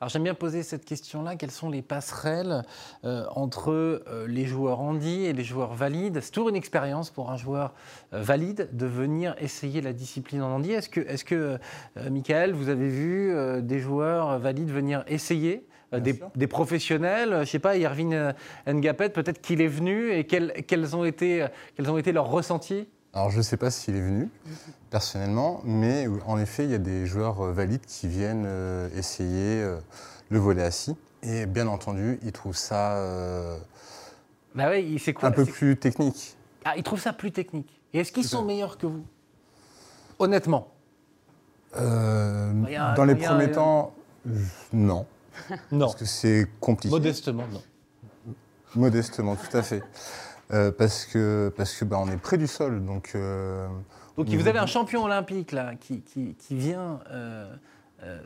Alors 0.00 0.10
j'aime 0.10 0.24
bien 0.24 0.34
poser 0.34 0.62
cette 0.62 0.84
question-là. 0.84 1.36
Quelles 1.36 1.50
sont 1.50 1.70
les 1.70 1.80
passerelles 1.80 2.64
euh, 3.04 3.24
entre 3.34 3.72
euh, 3.72 4.26
les 4.28 4.44
joueurs 4.44 4.80
handi 4.80 5.24
et 5.24 5.32
les 5.32 5.44
joueurs 5.44 5.72
valides? 5.72 6.20
C'est 6.20 6.32
toujours 6.32 6.50
une 6.50 6.56
expérience 6.56 7.10
pour 7.10 7.30
un 7.30 7.38
joueur 7.38 7.72
euh, 8.12 8.20
valide 8.20 8.68
de 8.72 8.84
venir 8.84 9.34
essayer 9.40 9.80
la 9.80 9.94
discipline 9.94 10.42
en 10.42 10.56
handi. 10.56 10.72
Est-ce 10.72 10.90
que, 10.90 11.00
est 11.00 11.24
que 11.24 11.58
Michael, 12.10 12.52
vous 12.52 12.68
avez 12.68 12.88
vu 12.88 13.34
des 13.62 13.78
joueurs 13.78 14.38
valides 14.38 14.70
venir 14.70 15.02
essayer 15.06 15.66
des, 15.92 16.46
professionnels, 16.46 17.30
je 17.30 17.40
ne 17.40 17.44
sais 17.44 17.58
pas, 17.58 17.76
Irvine 17.76 18.34
Ngapet, 18.66 19.08
peut-être 19.08 19.40
qu'il 19.40 19.62
est 19.62 19.66
venu 19.66 20.12
et 20.12 20.24
quels, 20.24 20.52
quels, 20.66 20.94
ont 20.94 21.04
été, 21.04 21.46
quels 21.74 21.90
ont 21.90 21.96
été 21.96 22.12
leurs 22.12 22.28
ressentis? 22.28 22.86
Alors 23.16 23.30
je 23.30 23.38
ne 23.38 23.42
sais 23.42 23.56
pas 23.56 23.70
s'il 23.70 23.96
est 23.96 24.00
venu 24.02 24.28
personnellement, 24.90 25.62
mais 25.64 26.06
en 26.26 26.38
effet, 26.38 26.64
il 26.64 26.70
y 26.70 26.74
a 26.74 26.78
des 26.78 27.06
joueurs 27.06 27.40
euh, 27.40 27.50
valides 27.50 27.86
qui 27.86 28.08
viennent 28.08 28.44
euh, 28.46 28.90
essayer 28.94 29.62
euh, 29.62 29.80
le 30.28 30.38
volet 30.38 30.62
assis. 30.62 30.94
Et 31.22 31.46
bien 31.46 31.66
entendu, 31.66 32.20
ils 32.22 32.32
trouvent 32.32 32.56
ça 32.56 33.58
bah 34.54 34.66
quoi, 35.14 35.28
un 35.30 35.32
peu 35.32 35.46
plus 35.46 35.78
technique. 35.78 36.36
Ah, 36.66 36.74
ils 36.76 36.82
trouvent 36.82 37.00
ça 37.00 37.14
plus 37.14 37.32
technique. 37.32 37.80
Et 37.94 38.00
est-ce 38.00 38.12
qu'ils 38.12 38.26
sont 38.28 38.44
meilleurs 38.44 38.76
que 38.76 38.86
vous? 38.86 39.06
Honnêtement 40.18 40.68
Dans 41.74 43.04
les 43.06 43.14
premiers 43.14 43.50
temps, 43.50 43.94
non. 44.74 45.06
non. 45.72 45.86
Parce 45.86 45.96
que 45.96 46.04
c'est 46.04 46.46
compliqué. 46.60 46.94
Modestement, 46.94 47.44
non. 47.50 47.62
Modestement, 48.74 49.36
tout 49.36 49.56
à 49.56 49.62
fait. 49.62 49.82
Euh, 50.52 50.70
parce 50.70 51.04
que 51.04 51.52
parce 51.56 51.74
que 51.74 51.84
bah, 51.84 51.98
on 52.00 52.08
est 52.08 52.16
près 52.16 52.38
du 52.38 52.46
sol, 52.46 52.84
donc. 52.84 53.12
Euh, 53.14 53.66
donc 54.16 54.28
vous 54.28 54.48
avez 54.48 54.58
un 54.58 54.66
champion 54.66 55.04
olympique 55.04 55.52
là 55.52 55.74
qui, 55.74 56.02
qui, 56.02 56.34
qui 56.36 56.56
vient 56.56 57.00
euh, 57.10 57.52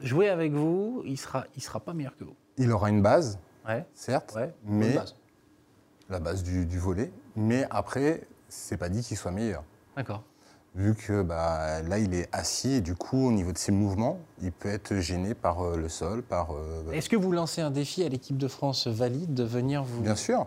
jouer 0.03 0.29
avec 0.29 0.53
vous, 0.53 1.03
il 1.07 1.17
sera 1.19 1.47
il 1.57 1.63
sera 1.63 1.81
pas 1.81 1.95
meilleur 1.95 2.17
que 2.17 2.25
vous. 2.25 2.37
Il 2.59 2.71
aura 2.73 2.91
une 2.91 3.01
base, 3.03 3.39
ouais. 3.67 3.87
certes, 3.95 4.35
ouais. 4.37 4.53
mais 4.65 4.95
base. 4.95 5.17
la 6.11 6.21
base 6.21 6.43
du, 6.43 6.67
du 6.67 6.79
volet, 6.79 7.11
mais 7.37 7.67
après 7.71 8.23
c'est 8.49 8.77
pas 8.77 8.89
dit 8.89 9.03
qu'il 9.03 9.17
soit 9.17 9.31
meilleur. 9.31 9.65
D'accord. 9.97 10.23
vu 10.75 10.95
que 10.95 11.23
bah, 11.23 11.83
là, 11.83 11.99
il 11.99 12.15
est 12.15 12.29
assis 12.33 12.75
et 12.75 12.81
du 12.81 12.95
coup, 12.95 13.27
au 13.29 13.33
niveau 13.33 13.53
de 13.53 13.59
ses 13.59 13.73
mouvements, 13.73 14.19
il 14.41 14.53
peut 14.53 14.69
être 14.69 14.97
gêné 14.97 15.35
par 15.35 15.61
euh, 15.63 15.77
le 15.77 15.89
sol, 15.89 16.23
par... 16.23 16.53
euh, 16.53 16.93
Est-ce 16.93 17.09
que 17.09 17.17
vous 17.17 17.33
lancez 17.33 17.61
un 17.61 17.71
défi 17.71 18.05
à 18.05 18.09
l'équipe 18.09 18.37
de 18.39 18.49
France 18.49 18.87
valide 18.87 19.35
de 19.35 19.43
venir 19.45 19.83
vous... 19.83 20.03
Bien 20.03 20.17
sûr, 20.17 20.47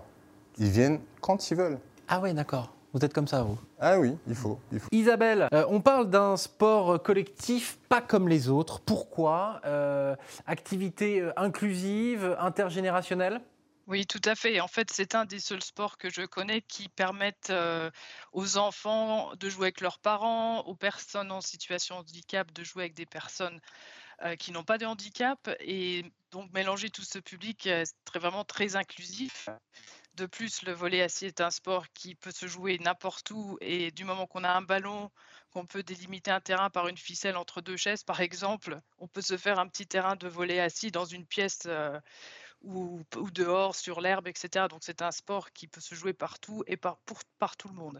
ils 0.57 0.69
viennent 0.69 1.01
quand 1.21 1.49
ils 1.51 1.57
veulent. 1.57 1.79
Ah 2.07 2.19
ouais, 2.19 2.33
d'accord. 2.33 2.73
Vous 2.93 3.03
êtes 3.03 3.13
comme 3.13 3.27
ça, 3.27 3.41
vous 3.41 3.57
Ah 3.79 3.99
oui, 3.99 4.15
il 4.27 4.35
faut. 4.35 4.59
Il 4.71 4.79
faut. 4.79 4.87
Isabelle, 4.91 5.47
euh, 5.51 5.65
on 5.69 5.81
parle 5.81 6.11
d'un 6.11 6.37
sport 6.37 7.01
collectif 7.01 7.79
pas 7.89 8.01
comme 8.01 8.27
les 8.29 8.49
autres. 8.49 8.81
Pourquoi 8.81 9.61
Euh, 9.65 10.15
Activité 10.45 11.21
euh, 11.21 11.31
inclusive, 11.37 12.35
intergénérationnelle? 12.39 13.41
Oui, 13.87 14.05
tout 14.05 14.21
à 14.25 14.35
fait. 14.35 14.61
En 14.61 14.67
fait, 14.67 14.91
c'est 14.91 15.15
un 15.15 15.25
des 15.25 15.39
seuls 15.39 15.63
sports 15.63 15.97
que 15.97 16.09
je 16.09 16.21
connais 16.21 16.61
qui 16.61 16.87
permettent 16.87 17.49
euh, 17.49 17.89
aux 18.31 18.57
enfants 18.57 19.31
de 19.37 19.49
jouer 19.49 19.65
avec 19.65 19.81
leurs 19.81 19.99
parents, 19.99 20.59
aux 20.61 20.75
personnes 20.75 21.31
en 21.31 21.41
situation 21.41 21.95
de 21.95 21.99
handicap 22.01 22.51
de 22.53 22.63
jouer 22.63 22.83
avec 22.83 22.93
des 22.93 23.05
personnes 23.07 23.59
euh, 24.23 24.35
qui 24.35 24.51
n'ont 24.51 24.63
pas 24.63 24.77
de 24.77 24.85
handicap. 24.85 25.49
Et 25.59 26.05
donc, 26.31 26.53
mélanger 26.53 26.91
tout 26.91 27.03
ce 27.03 27.19
public, 27.19 27.67
euh, 27.67 27.83
c'est 27.85 27.95
très- 28.05 28.19
vraiment 28.19 28.45
très 28.45 28.75
inclusif. 28.77 29.49
De 30.15 30.25
plus, 30.27 30.61
le 30.63 30.73
volley 30.73 31.01
assis 31.01 31.25
est 31.25 31.41
un 31.41 31.49
sport 31.51 31.85
qui 31.93 32.13
peut 32.15 32.31
se 32.31 32.45
jouer 32.47 32.77
n'importe 32.79 33.29
où. 33.31 33.57
Et 33.61 33.91
du 33.91 34.03
moment 34.05 34.27
qu'on 34.27 34.43
a 34.43 34.51
un 34.51 34.61
ballon, 34.61 35.11
qu'on 35.51 35.65
peut 35.65 35.83
délimiter 35.83 36.29
un 36.31 36.39
terrain 36.41 36.69
par 36.69 36.87
une 36.87 36.97
ficelle 36.97 37.35
entre 37.37 37.61
deux 37.61 37.77
chaises, 37.77 38.03
par 38.03 38.19
exemple, 38.21 38.79
on 38.99 39.07
peut 39.07 39.21
se 39.21 39.37
faire 39.37 39.59
un 39.59 39.67
petit 39.67 39.87
terrain 39.87 40.15
de 40.15 40.27
volley 40.27 40.59
assis 40.59 40.91
dans 40.91 41.05
une 41.05 41.25
pièce. 41.25 41.63
euh, 41.65 41.99
ou, 42.63 43.01
ou 43.17 43.31
dehors 43.31 43.75
sur 43.75 44.01
l'herbe, 44.01 44.27
etc. 44.27 44.67
Donc 44.69 44.79
c'est 44.81 45.01
un 45.01 45.11
sport 45.11 45.51
qui 45.51 45.67
peut 45.67 45.81
se 45.81 45.95
jouer 45.95 46.13
partout 46.13 46.63
et 46.67 46.77
par, 46.77 46.97
pour, 47.05 47.19
par 47.39 47.57
tout 47.57 47.67
le 47.67 47.75
monde. 47.75 47.99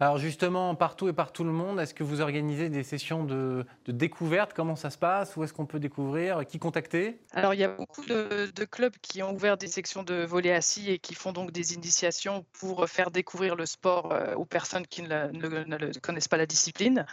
Alors 0.00 0.18
justement, 0.18 0.74
partout 0.74 1.08
et 1.08 1.12
par 1.12 1.32
tout 1.32 1.44
le 1.44 1.52
monde, 1.52 1.80
est-ce 1.80 1.94
que 1.94 2.04
vous 2.04 2.20
organisez 2.20 2.68
des 2.68 2.82
sessions 2.82 3.24
de, 3.24 3.64
de 3.86 3.92
découverte? 3.92 4.52
Comment 4.52 4.76
ça 4.76 4.90
se 4.90 4.98
passe? 4.98 5.36
Où 5.36 5.44
est-ce 5.44 5.52
qu'on 5.52 5.66
peut 5.66 5.80
découvrir? 5.80 6.44
Qui 6.46 6.58
contacter? 6.58 7.20
Alors 7.32 7.54
il 7.54 7.60
y 7.60 7.64
a 7.64 7.68
beaucoup 7.68 8.04
de, 8.04 8.50
de 8.54 8.64
clubs 8.64 8.96
qui 9.00 9.22
ont 9.22 9.32
ouvert 9.32 9.56
des 9.56 9.68
sections 9.68 10.02
de 10.02 10.24
volley 10.24 10.52
assis 10.52 10.90
et 10.90 10.98
qui 10.98 11.14
font 11.14 11.32
donc 11.32 11.52
des 11.52 11.74
initiations 11.74 12.44
pour 12.52 12.88
faire 12.88 13.10
découvrir 13.10 13.54
le 13.56 13.66
sport 13.66 14.12
euh, 14.12 14.34
aux 14.34 14.44
personnes 14.44 14.86
qui 14.86 15.02
ne, 15.02 15.08
la- 15.08 15.28
ne- 15.28 15.64
ne 15.64 15.76
le- 15.76 15.92
connaissent 16.00 16.28
pas 16.28 16.36
la 16.36 16.46
discipline. 16.46 17.06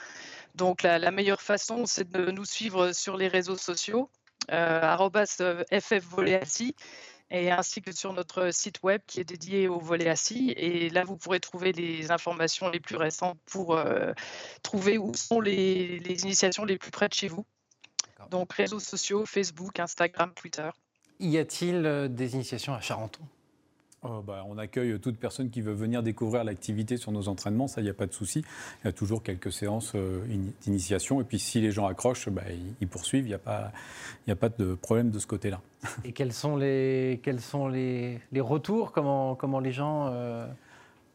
Donc 0.56 0.82
la, 0.84 1.00
la 1.00 1.12
meilleure 1.12 1.42
façon, 1.42 1.86
c'est 1.86 2.10
de 2.10 2.32
nous 2.32 2.46
suivre 2.46 2.92
sur 2.92 3.18
les 3.18 3.28
réseaux 3.28 3.58
sociaux, 3.58 4.10
euh, 4.52 5.10
euh, 5.42 5.64
FF 5.80 6.04
volley 6.06 6.36
assis, 6.36 6.76
et 7.32 7.52
ainsi 7.52 7.82
que 7.82 7.92
sur 7.92 8.14
notre 8.14 8.52
site 8.52 8.82
web 8.84 9.02
qui 9.06 9.20
est 9.20 9.24
dédié 9.24 9.68
au 9.68 9.80
volet 9.80 10.10
assis. 10.10 10.54
Et 10.58 10.90
là, 10.90 11.04
vous 11.04 11.18
pourrez 11.18 11.40
trouver 11.40 11.72
les 11.72 12.12
informations 12.12 12.70
les 12.70 12.80
plus 12.80 12.96
récentes 12.96 13.38
pour 13.46 13.78
euh, 13.78 14.14
trouver 14.64 14.98
où 14.98 15.14
sont 15.14 15.40
les, 15.40 16.00
les 16.00 16.24
initiations 16.24 16.66
les 16.66 16.78
plus 16.78 16.92
près 16.92 17.08
de 17.08 17.14
chez 17.14 17.28
vous. 17.28 17.46
Donc 18.32 18.54
réseaux 18.54 18.80
sociaux, 18.80 19.26
Facebook, 19.26 19.80
Instagram, 19.80 20.34
Twitter. 20.36 20.70
Y 21.20 21.38
a-t-il 21.38 22.08
des 22.10 22.34
initiations 22.34 22.74
à 22.74 22.82
Charenton? 22.82 23.24
Oh, 24.02 24.22
bah, 24.26 24.46
on 24.48 24.58
accueille 24.58 24.98
toute 25.00 25.18
personne 25.18 25.50
qui 25.50 25.60
veut 25.62 25.74
venir 25.74 26.02
découvrir 26.04 26.46
l'activité 26.46 26.96
sur 26.96 27.12
nos 27.12 27.28
entraînements, 27.28 27.68
ça, 27.68 27.82
il 27.82 27.84
n'y 27.84 27.90
a 27.90 27.94
pas 27.94 28.06
de 28.06 28.14
souci. 28.14 28.46
Il 28.82 28.86
y 28.86 28.90
a 28.90 28.94
toujours 28.94 29.22
quelques 29.24 29.52
séances 29.52 29.92
euh, 29.96 30.22
ini- 30.30 30.54
d'initiation. 30.62 31.20
Et 31.20 31.26
puis, 31.26 31.38
si 31.38 31.60
les 31.60 31.72
gens 31.72 31.86
accrochent, 31.86 32.30
bah, 32.30 32.44
ils, 32.80 32.88
poursuivent. 32.88 33.26
Il 33.26 33.30
n'y 33.30 33.34
a, 33.34 33.40
pas- 33.40 33.74
a 34.30 34.36
pas 34.36 34.48
de 34.48 34.74
problème 34.76 35.10
de 35.12 35.20
ce 35.20 35.28
côté-là. 35.28 35.60
Et 36.06 36.14
quels 36.14 36.32
sont 36.32 36.56
les, 36.56 37.20
quels 37.24 37.42
sont 37.42 37.68
les, 37.68 38.22
les 38.32 38.40
retours? 38.42 38.94
Comment, 38.94 39.36
comment 39.36 39.60
les 39.60 39.74
gens 39.74 40.08
euh, 40.14 40.48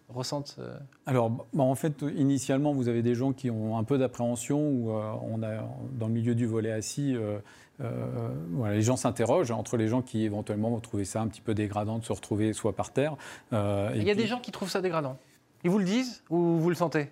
ressentent 0.08 0.56
euh, 0.58 0.76
Alors, 1.06 1.30
bah, 1.30 1.62
en 1.62 1.74
fait, 1.74 2.04
initialement, 2.16 2.72
vous 2.72 2.88
avez 2.88 3.02
des 3.02 3.14
gens 3.14 3.32
qui 3.32 3.50
ont 3.50 3.78
un 3.78 3.84
peu 3.84 3.98
d'appréhension, 3.98 4.60
où 4.60 4.90
euh, 4.90 5.12
on 5.22 5.42
a, 5.42 5.62
dans 5.92 6.06
le 6.06 6.12
milieu 6.12 6.34
du 6.34 6.46
volet 6.46 6.70
assis, 6.70 7.14
euh, 7.14 7.38
euh, 7.80 8.28
voilà, 8.52 8.74
les 8.74 8.82
gens 8.82 8.96
s'interrogent 8.96 9.50
entre 9.50 9.76
les 9.76 9.88
gens 9.88 10.02
qui 10.02 10.24
éventuellement 10.24 10.70
vont 10.70 10.80
trouver 10.80 11.04
ça 11.04 11.20
un 11.20 11.28
petit 11.28 11.40
peu 11.40 11.54
dégradant 11.54 11.98
de 11.98 12.04
se 12.04 12.12
retrouver 12.12 12.52
soit 12.52 12.74
par 12.74 12.92
terre. 12.92 13.16
et 13.52 13.56
Il 13.96 14.04
y 14.04 14.10
a 14.10 14.14
des 14.14 14.26
gens 14.26 14.40
qui 14.40 14.52
trouvent 14.52 14.70
ça 14.70 14.80
dégradant. 14.80 15.16
Ils 15.64 15.70
vous 15.70 15.78
le 15.78 15.84
disent 15.84 16.22
ou 16.30 16.58
vous 16.58 16.68
le 16.68 16.76
sentez? 16.76 17.08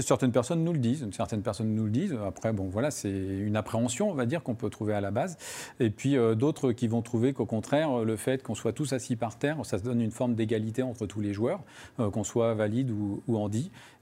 Certaines 0.00 0.32
personnes 0.32 0.64
nous 0.64 0.72
le 0.72 0.78
disent, 0.78 1.06
certaines 1.12 1.42
personnes 1.42 1.74
nous 1.74 1.84
le 1.84 1.90
disent. 1.90 2.16
Après, 2.26 2.52
bon, 2.52 2.68
voilà, 2.68 2.90
c'est 2.90 3.10
une 3.10 3.56
appréhension, 3.56 4.10
on 4.10 4.14
va 4.14 4.26
dire, 4.26 4.42
qu'on 4.42 4.54
peut 4.54 4.70
trouver 4.70 4.94
à 4.94 5.00
la 5.00 5.10
base. 5.10 5.38
Et 5.78 5.90
puis 5.90 6.16
euh, 6.16 6.34
d'autres 6.34 6.72
qui 6.72 6.88
vont 6.88 7.02
trouver 7.02 7.32
qu'au 7.32 7.46
contraire, 7.46 8.04
le 8.04 8.16
fait 8.16 8.42
qu'on 8.42 8.54
soit 8.54 8.72
tous 8.72 8.92
assis 8.92 9.16
par 9.16 9.38
terre, 9.38 9.64
ça 9.64 9.78
se 9.78 9.82
donne 9.82 10.00
une 10.00 10.10
forme 10.10 10.34
d'égalité 10.34 10.82
entre 10.82 11.06
tous 11.06 11.20
les 11.20 11.32
joueurs, 11.32 11.60
euh, 11.98 12.10
qu'on 12.10 12.24
soit 12.24 12.54
valide 12.54 12.90
ou, 12.90 13.22
ou. 13.26 13.40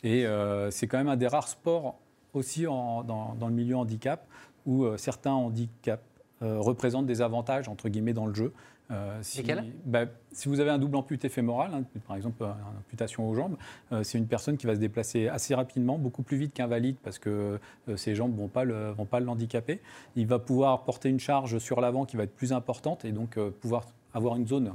Et 0.02 0.26
euh, 0.26 0.70
c'est 0.70 0.86
quand 0.88 0.98
même 0.98 1.08
un 1.08 1.16
des 1.16 1.28
rares 1.28 1.48
sports 1.48 1.96
aussi 2.34 2.64
dans, 2.64 3.04
dans 3.04 3.48
le 3.48 3.54
milieu 3.54 3.76
handicap 3.76 4.26
où 4.66 4.84
certains 4.96 5.32
handicaps 5.32 6.02
représentent 6.40 7.06
des 7.06 7.22
avantages 7.22 7.68
entre 7.68 7.88
guillemets 7.88 8.12
dans 8.12 8.26
le 8.26 8.34
jeu. 8.34 8.52
Euh, 8.90 9.18
si, 9.20 9.42
bah, 9.84 10.06
si 10.32 10.48
vous 10.48 10.60
avez 10.60 10.70
un 10.70 10.78
double 10.78 10.96
amputé 10.96 11.28
fémoral, 11.28 11.72
hein, 11.74 11.82
par 12.06 12.16
exemple 12.16 12.42
euh, 12.42 12.46
une 12.46 12.78
amputation 12.78 13.28
aux 13.28 13.34
jambes, 13.34 13.56
euh, 13.92 14.02
c'est 14.02 14.16
une 14.16 14.26
personne 14.26 14.56
qui 14.56 14.66
va 14.66 14.74
se 14.74 14.80
déplacer 14.80 15.28
assez 15.28 15.54
rapidement, 15.54 15.98
beaucoup 15.98 16.22
plus 16.22 16.38
vite 16.38 16.54
qu'un 16.54 16.66
valide 16.66 16.96
parce 17.02 17.18
que 17.18 17.58
euh, 17.88 17.96
ses 17.96 18.14
jambes 18.14 18.32
ne 18.32 18.38
vont 18.38 18.48
pas 18.48 18.64
le, 18.64 18.90
vont 18.92 19.04
pas 19.04 19.20
le 19.20 19.28
handicaper. 19.28 19.80
Il 20.16 20.26
va 20.26 20.38
pouvoir 20.38 20.84
porter 20.84 21.10
une 21.10 21.20
charge 21.20 21.58
sur 21.58 21.80
l'avant 21.80 22.06
qui 22.06 22.16
va 22.16 22.24
être 22.24 22.34
plus 22.34 22.52
importante 22.52 23.04
et 23.04 23.12
donc 23.12 23.38
pouvoir 23.60 23.84
avoir 24.14 24.36
une 24.36 24.46
zone 24.46 24.72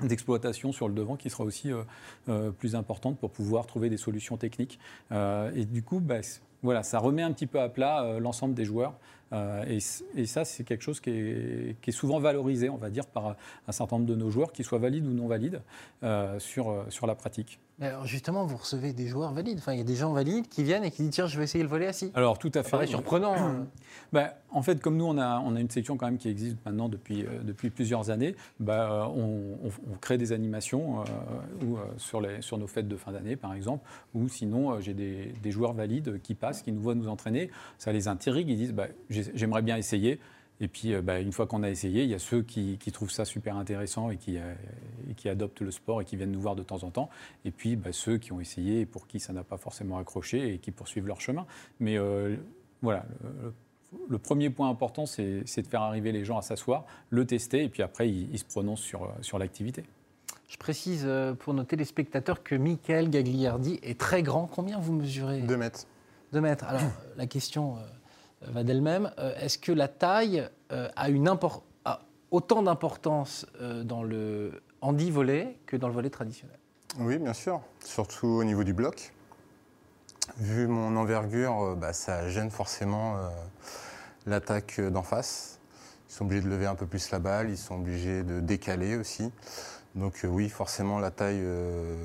d'exploitation 0.00 0.72
sur 0.72 0.88
le 0.88 0.94
devant 0.94 1.16
qui 1.16 1.30
sera 1.30 1.44
aussi 1.44 1.72
euh, 1.72 1.82
euh, 2.28 2.50
plus 2.50 2.74
importante 2.74 3.18
pour 3.18 3.30
pouvoir 3.30 3.66
trouver 3.66 3.88
des 3.88 3.96
solutions 3.96 4.36
techniques. 4.36 4.78
Euh, 5.12 5.50
et 5.54 5.64
du 5.64 5.82
coup, 5.82 6.00
bah, 6.00 6.20
voilà, 6.62 6.82
ça 6.82 6.98
remet 6.98 7.22
un 7.22 7.32
petit 7.32 7.46
peu 7.46 7.60
à 7.60 7.68
plat 7.68 8.02
euh, 8.02 8.20
l'ensemble 8.20 8.54
des 8.54 8.64
joueurs. 8.64 8.94
Euh, 9.32 9.64
et, 9.66 10.26
ça, 10.26 10.44
c'est 10.44 10.64
quelque 10.64 10.82
chose 10.82 11.00
qui 11.00 11.10
est, 11.10 11.90
souvent 11.90 12.18
valorisé, 12.18 12.68
on 12.68 12.76
va 12.76 12.90
dire, 12.90 13.06
par 13.06 13.36
un 13.66 13.72
certain 13.72 13.96
nombre 13.96 14.08
de 14.08 14.14
nos 14.14 14.30
joueurs, 14.30 14.52
qu'ils 14.52 14.64
soient 14.64 14.78
valides 14.78 15.06
ou 15.06 15.12
non 15.12 15.26
valides, 15.26 15.62
euh, 16.02 16.38
euh, 16.58 16.90
sur 16.90 17.06
la 17.06 17.14
pratique. 17.14 17.58
Mais 17.78 17.88
Alors 17.88 18.06
justement, 18.06 18.46
vous 18.46 18.56
recevez 18.56 18.94
des 18.94 19.06
joueurs 19.06 19.32
valides. 19.34 19.58
Enfin, 19.58 19.72
il 19.74 19.78
y 19.78 19.82
a 19.82 19.84
des 19.84 19.96
gens 19.96 20.12
valides 20.14 20.48
qui 20.48 20.62
viennent 20.62 20.82
et 20.84 20.90
qui 20.90 21.02
disent 21.02 21.10
tiens, 21.10 21.26
je 21.26 21.36
vais 21.36 21.44
essayer 21.44 21.62
le 21.62 21.68
volet 21.68 21.86
assis. 21.86 22.10
Alors, 22.14 22.38
tout 22.38 22.50
à 22.54 22.62
fait. 22.62 22.86
surprenant. 22.86 23.34
hein. 23.36 23.66
Bah, 24.12 24.34
en 24.50 24.62
fait, 24.62 24.80
comme 24.80 24.96
nous, 24.96 25.04
on 25.04 25.18
a, 25.18 25.40
on 25.40 25.56
a 25.56 25.60
une 25.60 25.68
section 25.68 25.96
quand 25.96 26.06
même 26.06 26.16
qui 26.16 26.28
existe 26.28 26.56
maintenant 26.64 26.88
depuis, 26.88 27.24
euh, 27.26 27.42
depuis 27.42 27.70
plusieurs 27.70 28.08
années, 28.10 28.36
bah, 28.60 28.90
euh, 28.90 29.04
on, 29.08 29.58
on- 29.66 29.92
on 29.92 29.96
crée 30.00 30.16
des 30.16 30.32
animations 30.32 31.00
euh, 31.00 31.04
ou, 31.66 31.76
euh, 31.76 31.80
sur, 31.96 32.20
les, 32.20 32.40
sur 32.40 32.56
nos 32.56 32.66
fêtes 32.68 32.86
de 32.88 32.96
fin 32.96 33.10
d'année, 33.12 33.34
par 33.36 33.52
exemple, 33.52 33.84
ou 34.14 34.28
sinon, 34.28 34.80
j'ai 34.80 34.94
des, 34.94 35.34
des 35.42 35.50
joueurs 35.50 35.72
valides 35.72 36.20
qui 36.22 36.34
passent, 36.34 36.62
qui 36.62 36.70
nous 36.72 36.80
voient 36.80 36.94
nous 36.94 37.08
entraîner, 37.08 37.50
ça 37.78 37.92
les 37.92 38.06
intrigue, 38.06 38.48
ils 38.48 38.56
disent 38.56 38.72
bah, 38.74 38.86
j'ai- 39.10 39.32
j'aimerais 39.34 39.62
bien 39.62 39.76
essayer. 39.76 40.20
Et 40.60 40.68
puis, 40.68 40.94
euh, 40.94 41.02
bah, 41.02 41.20
une 41.20 41.32
fois 41.32 41.46
qu'on 41.46 41.62
a 41.62 41.68
essayé, 41.68 42.02
il 42.04 42.08
y 42.08 42.14
a 42.14 42.18
ceux 42.18 42.42
qui, 42.42 42.78
qui 42.78 42.90
trouvent 42.92 43.10
ça 43.10 43.24
super 43.26 43.56
intéressant 43.56 44.10
et 44.10 44.16
qui, 44.16 44.38
euh, 44.38 44.54
et 45.10 45.14
qui 45.14 45.28
adoptent 45.28 45.60
le 45.60 45.70
sport 45.70 46.00
et 46.00 46.04
qui 46.06 46.16
viennent 46.16 46.32
nous 46.32 46.40
voir 46.40 46.56
de 46.56 46.62
temps 46.62 46.82
en 46.84 46.90
temps. 46.90 47.10
Et 47.44 47.50
puis, 47.50 47.76
bah, 47.76 47.90
ceux 47.92 48.16
qui 48.18 48.32
ont 48.32 48.40
essayé 48.40 48.80
et 48.80 48.86
pour 48.86 49.06
qui 49.06 49.20
ça 49.20 49.32
n'a 49.34 49.44
pas 49.44 49.58
forcément 49.58 49.98
accroché 49.98 50.54
et 50.54 50.58
qui 50.58 50.70
poursuivent 50.70 51.06
leur 51.06 51.20
chemin. 51.20 51.44
Mais 51.78 51.98
euh, 51.98 52.36
voilà, 52.80 53.04
le- 53.22 53.52
le 54.08 54.18
premier 54.18 54.50
point 54.50 54.68
important, 54.68 55.06
c'est 55.06 55.42
de 55.44 55.66
faire 55.66 55.82
arriver 55.82 56.10
les 56.12 56.24
gens 56.24 56.38
à 56.38 56.42
s'asseoir, 56.42 56.84
le 57.10 57.24
tester, 57.26 57.62
et 57.64 57.68
puis 57.68 57.82
après, 57.82 58.08
ils, 58.10 58.28
ils 58.32 58.38
se 58.38 58.44
prononcent 58.44 58.80
sur, 58.82 59.12
sur 59.22 59.38
l'activité. 59.38 59.84
Je 60.48 60.56
précise 60.58 61.08
pour 61.40 61.54
nos 61.54 61.64
téléspectateurs 61.64 62.42
que 62.42 62.54
Michael 62.54 63.10
Gagliardi 63.10 63.78
est 63.82 63.98
très 63.98 64.22
grand. 64.22 64.46
Combien 64.46 64.78
vous 64.78 64.92
mesurez? 64.92 65.40
2 65.42 65.56
mètres. 65.56 65.86
2 66.32 66.40
mètres. 66.40 66.64
Alors, 66.64 66.82
la 67.16 67.26
question 67.26 67.76
euh, 67.76 67.80
va 68.42 68.62
d'elle-même. 68.64 69.12
Euh, 69.18 69.34
Est-ce 69.40 69.58
que 69.58 69.72
la 69.72 69.88
taille 69.88 70.48
euh, 70.72 70.88
a, 70.96 71.08
une 71.08 71.28
impor- 71.28 71.62
a 71.84 72.00
autant 72.30 72.62
d'importance 72.62 73.46
euh, 73.60 73.82
dans 73.82 74.02
le 74.02 74.62
handi-volet 74.80 75.58
que 75.66 75.76
dans 75.76 75.88
le 75.88 75.94
volet 75.94 76.10
traditionnel? 76.10 76.58
Oui, 76.98 77.18
bien 77.18 77.32
sûr, 77.32 77.60
surtout 77.84 78.26
au 78.26 78.44
niveau 78.44 78.64
du 78.64 78.72
bloc. 78.72 79.12
Vu 80.38 80.66
mon 80.66 80.96
envergure, 80.96 81.62
euh, 81.62 81.74
bah, 81.74 81.92
ça 81.92 82.28
gêne 82.28 82.50
forcément 82.50 83.16
euh, 83.16 83.28
l'attaque 84.26 84.80
d'en 84.80 85.02
face. 85.02 85.58
Ils 86.08 86.12
sont 86.12 86.24
obligés 86.24 86.42
de 86.42 86.48
lever 86.48 86.66
un 86.66 86.74
peu 86.74 86.86
plus 86.86 87.10
la 87.10 87.18
balle, 87.18 87.50
ils 87.50 87.58
sont 87.58 87.76
obligés 87.76 88.22
de 88.22 88.40
décaler 88.40 88.96
aussi. 88.96 89.32
Donc 89.94 90.24
euh, 90.24 90.28
oui, 90.28 90.48
forcément, 90.48 90.98
la 90.98 91.10
taille 91.10 91.40
euh, 91.40 91.96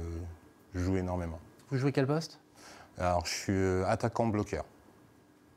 joue 0.76 0.98
énormément. 0.98 1.40
Vous 1.70 1.78
jouez 1.78 1.92
quel 1.92 2.08
poste? 2.08 2.40
Alors, 2.98 3.26
je 3.26 3.32
suis 3.34 3.54
euh, 3.54 3.86
attaquant 3.88 4.28
bloqueur. 4.28 4.66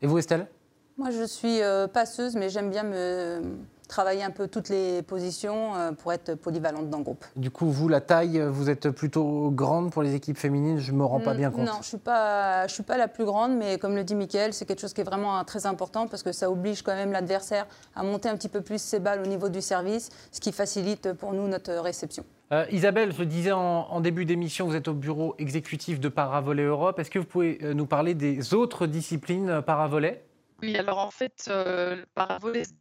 Et 0.03 0.07
vous, 0.07 0.19
Estelle? 0.19 0.49
Moi, 0.97 1.11
je 1.11 1.25
suis 1.27 1.61
euh, 1.61 1.89
passeuse, 1.89 2.37
mais 2.37 2.49
j'aime 2.51 2.71
bien 2.71 2.85
me 2.85 3.43
travailler 3.89 4.23
un 4.23 4.31
peu 4.31 4.47
toutes 4.49 4.69
les 4.69 5.03
positions 5.03 5.75
euh, 5.75 5.93
pour 5.93 6.13
être 6.13 6.35
polyvalente 6.37 6.89
dans 6.89 6.99
le 6.99 7.05
groupe. 7.05 7.25
Du 7.37 7.51
coup, 7.51 7.67
vous, 7.71 7.89
la 7.89 8.01
taille, 8.01 8.39
euh, 8.41 8.49
vous 8.49 8.71
êtes 8.71 8.91
plutôt 8.91 9.51
grande 9.51 9.91
pour 9.91 10.03
les 10.03 10.15
équipes 10.15 10.39
féminines, 10.39 10.79
je 10.79 10.93
me 10.93 11.05
rends 11.05 11.21
pas 11.21 11.35
bien 11.35 11.51
compte. 11.51 11.67
Non, 11.67 11.73
je 11.75 11.79
ne 11.79 11.83
suis, 11.85 11.99
pas- 11.99 12.67
je 12.69 12.73
suis 12.73 12.83
pas 12.85 12.97
la 12.97 13.09
plus 13.09 13.25
grande, 13.25 13.57
mais 13.57 13.77
comme 13.79 13.95
le 13.97 14.05
dit 14.05 14.15
Mickaël, 14.15 14.55
c'est 14.55 14.65
quelque 14.67 14.81
chose 14.81 14.95
qui 14.95 15.01
est 15.01 15.05
vraiment 15.05 15.39
euh, 15.39 15.43
très 15.43 15.67
important 15.67 16.07
parce 16.07 16.23
que 16.23 16.33
ça 16.33 16.51
oblige 16.51 16.83
quand 16.83 16.95
même 16.95 17.13
l'adversaire 17.13 17.67
à 17.97 18.03
monter 18.05 18.29
un 18.29 18.37
petit 18.37 18.49
peu 18.49 18.61
plus 18.63 18.81
ses 18.81 19.01
balles 19.01 19.21
au 19.21 19.27
niveau 19.27 19.49
du 19.49 19.61
service, 19.61 20.11
ce 20.33 20.41
qui 20.41 20.53
facilite 20.53 21.13
pour 21.13 21.33
nous 21.35 21.47
notre 21.49 21.73
réception. 21.75 22.25
Euh, 22.53 22.65
Isabelle, 22.71 23.13
je 23.17 23.25
disais 23.25 23.53
en, 23.53 23.61
en 23.91 24.01
début 24.01 24.25
d'émission, 24.25 24.67
vous 24.67 24.77
êtes 24.77 24.89
au 24.89 24.95
bureau 24.95 25.35
exécutif 25.39 25.99
de 26.01 26.09
Paravolet 26.09 26.63
Europe. 26.65 26.99
Est-ce 27.01 27.11
que 27.11 27.19
vous 27.19 27.25
pouvez 27.27 27.59
nous 27.75 27.87
parler 27.87 28.15
des 28.15 28.55
autres 28.55 28.87
disciplines 28.87 29.61
paravolet 29.63 30.24
Oui, 30.63 30.77
alors 30.77 30.99
en 30.99 31.11
fait, 31.11 31.47
euh, 31.49 31.97
le 31.97 32.07
paravolet, 32.15 32.65
c'est 32.65 32.75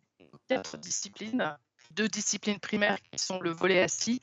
quatre 0.47 0.77
disciplines. 0.77 1.57
Deux 1.91 2.07
disciplines 2.07 2.59
primaires 2.59 2.97
qui 3.11 3.19
sont 3.19 3.39
le 3.39 3.51
volet 3.51 3.79
assis 3.79 4.19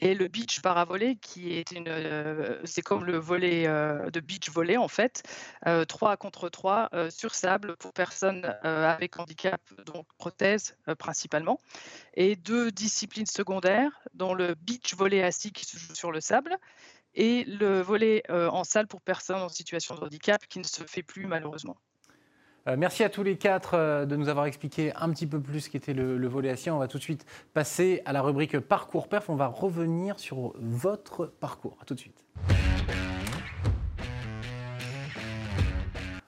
et 0.00 0.14
le 0.14 0.28
beach 0.28 0.60
paravolet, 0.60 1.16
qui 1.16 1.52
est 1.52 1.70
une, 1.70 1.88
euh, 1.88 2.60
c'est 2.64 2.82
comme 2.82 3.04
le 3.04 3.16
volet 3.16 3.66
euh, 3.66 4.10
de 4.10 4.20
beach 4.20 4.50
volley 4.50 4.76
en 4.76 4.88
fait, 4.88 5.22
euh, 5.66 5.84
3 5.84 6.16
contre 6.16 6.48
3 6.48 6.88
euh, 6.92 7.10
sur 7.10 7.34
sable 7.34 7.76
pour 7.76 7.92
personnes 7.92 8.44
avec 8.62 9.18
handicap, 9.18 9.60
donc 9.86 10.06
prothèse 10.18 10.76
principalement, 10.98 11.58
et 12.14 12.36
deux 12.36 12.70
disciplines 12.70 13.26
secondaires, 13.26 13.92
dont 14.14 14.34
le 14.34 14.54
beach 14.54 14.94
volley 14.94 15.22
assis 15.22 15.52
qui 15.52 15.64
se 15.64 15.78
joue 15.78 15.94
sur 15.94 16.10
le 16.10 16.20
sable 16.20 16.56
et 17.14 17.44
le 17.44 17.80
volet 17.80 18.22
en 18.30 18.64
salle 18.64 18.88
pour 18.88 19.00
personnes 19.00 19.42
en 19.42 19.48
situation 19.48 19.94
de 19.94 20.00
handicap 20.00 20.44
qui 20.48 20.58
ne 20.58 20.64
se 20.64 20.82
fait 20.84 21.02
plus 21.02 21.26
malheureusement. 21.26 21.76
Euh, 22.66 22.76
Merci 22.78 23.04
à 23.04 23.08
tous 23.08 23.22
les 23.22 23.36
quatre 23.36 23.74
euh, 23.74 24.06
de 24.06 24.16
nous 24.16 24.28
avoir 24.28 24.46
expliqué 24.46 24.92
un 24.96 25.10
petit 25.10 25.26
peu 25.26 25.40
plus 25.40 25.60
ce 25.60 25.70
qu'était 25.70 25.94
le, 25.94 26.16
le 26.16 26.28
volet 26.28 26.50
assis. 26.50 26.70
On 26.70 26.78
va 26.78 26.88
tout 26.88 26.98
de 26.98 27.02
suite 27.02 27.26
passer 27.52 28.02
à 28.04 28.12
la 28.12 28.22
rubrique 28.22 28.58
Parcours 28.58 29.08
Perf. 29.08 29.28
On 29.28 29.36
va 29.36 29.46
revenir 29.46 30.18
sur 30.18 30.54
votre 30.58 31.26
parcours. 31.26 31.76
À 31.80 31.84
tout 31.84 31.94
de 31.94 32.00
suite. 32.00 32.24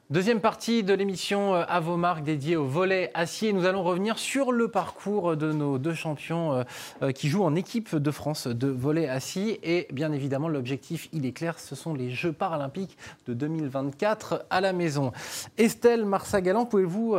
Deuxième 0.09 0.41
partie 0.41 0.85
de 0.85 0.95
l'émission 0.95 1.57
euh, 1.57 1.65
À 1.67 1.81
vos 1.81 1.97
marques 1.97 2.23
dédiée 2.23 2.55
au 2.55 2.65
volet 2.65 3.11
acier. 3.15 3.53
Nous 3.53 3.67
allons 3.67 3.83
revenir 3.83 4.19
sur 4.19 4.53
le 4.53 4.69
parcours 4.69 5.37
de 5.37 5.51
nos 5.51 5.79
deux 5.79 5.95
champions 5.95 6.53
euh, 6.53 6.63
euh, 7.03 7.11
qui 7.11 7.29
jouent 7.29 7.43
en 7.43 7.57
équipe 7.57 7.97
de 7.97 8.11
France 8.13 8.47
de 8.47 8.69
volet 8.69 9.09
assis. 9.09 9.59
Et 9.65 9.89
bien 9.91 10.13
évidemment, 10.13 10.47
l'objectif, 10.49 11.09
il 11.13 11.27
est 11.27 11.33
clair, 11.33 11.59
ce 11.59 11.75
sont 11.75 11.93
les 11.93 12.11
Jeux 12.11 12.31
paralympiques 12.31 12.97
de 13.27 13.35
2024 13.35 14.47
à 14.49 14.61
la 14.61 14.73
maison. 14.73 15.11
Estelle 15.59 16.05
Marsagalan, 16.05 16.67
pouvez-vous 16.67 17.17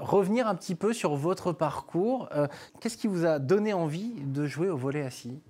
revenir 0.00 0.46
un 0.46 0.54
petit 0.56 0.74
peu 0.74 0.92
sur 0.92 1.16
votre 1.16 1.52
parcours 1.52 2.28
Qu'est-ce 2.80 2.98
qui 2.98 3.06
vous 3.06 3.24
a 3.24 3.38
donné 3.38 3.72
envie 3.72 4.12
de 4.26 4.44
jouer 4.44 4.68
au 4.68 4.76
volet 4.76 5.06
assis 5.06 5.40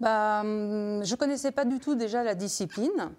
Bah, 0.00 0.40
hum, 0.40 1.04
je 1.04 1.12
ne 1.12 1.16
connaissais 1.16 1.52
pas 1.52 1.66
du 1.66 1.78
tout 1.78 1.94
déjà 1.94 2.24
la 2.24 2.34
discipline. 2.34 3.10